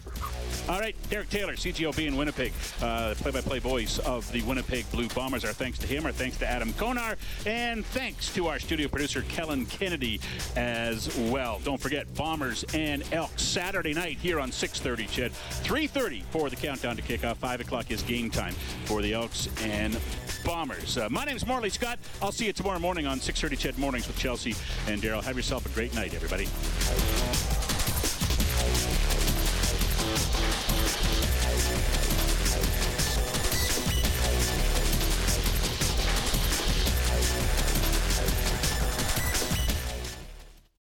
All 0.70 0.80
right, 0.80 0.96
Derek 1.10 1.32
Taylor, 1.32 1.54
CJOB 1.54 2.06
in 2.06 2.16
Winnipeg, 2.18 2.54
uh, 2.84 3.16
play-by-play 3.18 3.60
voice 3.60 3.98
of 4.00 4.32
the 4.32 4.44
Winnipeg 4.44 4.90
Blue 4.92 5.08
Bombers. 5.08 5.44
Our 5.44 5.54
thanks 5.54 5.80
to 5.80 5.88
him. 5.88 6.06
Our 6.06 6.12
thanks 6.12 6.38
to 6.38 6.48
Adam 6.48 6.72
Konar. 6.74 7.16
And 7.48 7.84
thanks 7.84 8.32
to 8.36 8.46
our 8.46 8.60
studio 8.60 8.88
producer, 8.88 9.24
Kellen 9.24 9.66
Kennedy, 9.66 10.22
as 10.56 11.18
well. 11.32 11.60
Don't 11.64 11.82
forget, 11.82 12.14
Bombers 12.14 12.64
and 12.76 13.04
Elks, 13.12 13.42
Saturday 13.42 13.96
night 13.96 14.20
here 14.20 14.40
on 14.40 14.52
630, 14.52 15.08
CHED. 15.12 15.32
3.30 15.64 16.22
for 16.26 16.52
the 16.52 16.56
countdown 16.56 16.96
to 16.96 17.02
kickoff. 17.02 17.38
5 17.38 17.62
o'clock 17.62 17.90
is 17.90 18.04
game 18.04 18.30
time 18.30 18.54
for 18.86 19.02
the 19.02 19.14
Elks 19.14 19.50
and 19.64 19.98
Bombers. 20.44 21.00
Uh, 21.00 21.10
my 21.10 21.26
name 21.26 21.36
is 21.36 21.46
Morley 21.56 21.70
Scott. 21.70 22.00
I'll 22.22 22.34
see 22.34 22.48
you 22.48 22.52
tomorrow 22.52 22.80
morning 22.80 23.08
on 23.08 23.18
6.30 23.20 23.58
CHED 23.58 23.78
Mornings 23.78 24.08
with 24.08 24.18
Chelsea 24.18 24.56
and 24.90 25.02
Daryl. 25.02 25.24
Have 25.24 25.38
yourself 25.38 25.66
a 25.66 25.70
great 25.70 25.96
night, 25.96 26.14
everybody. 26.14 26.50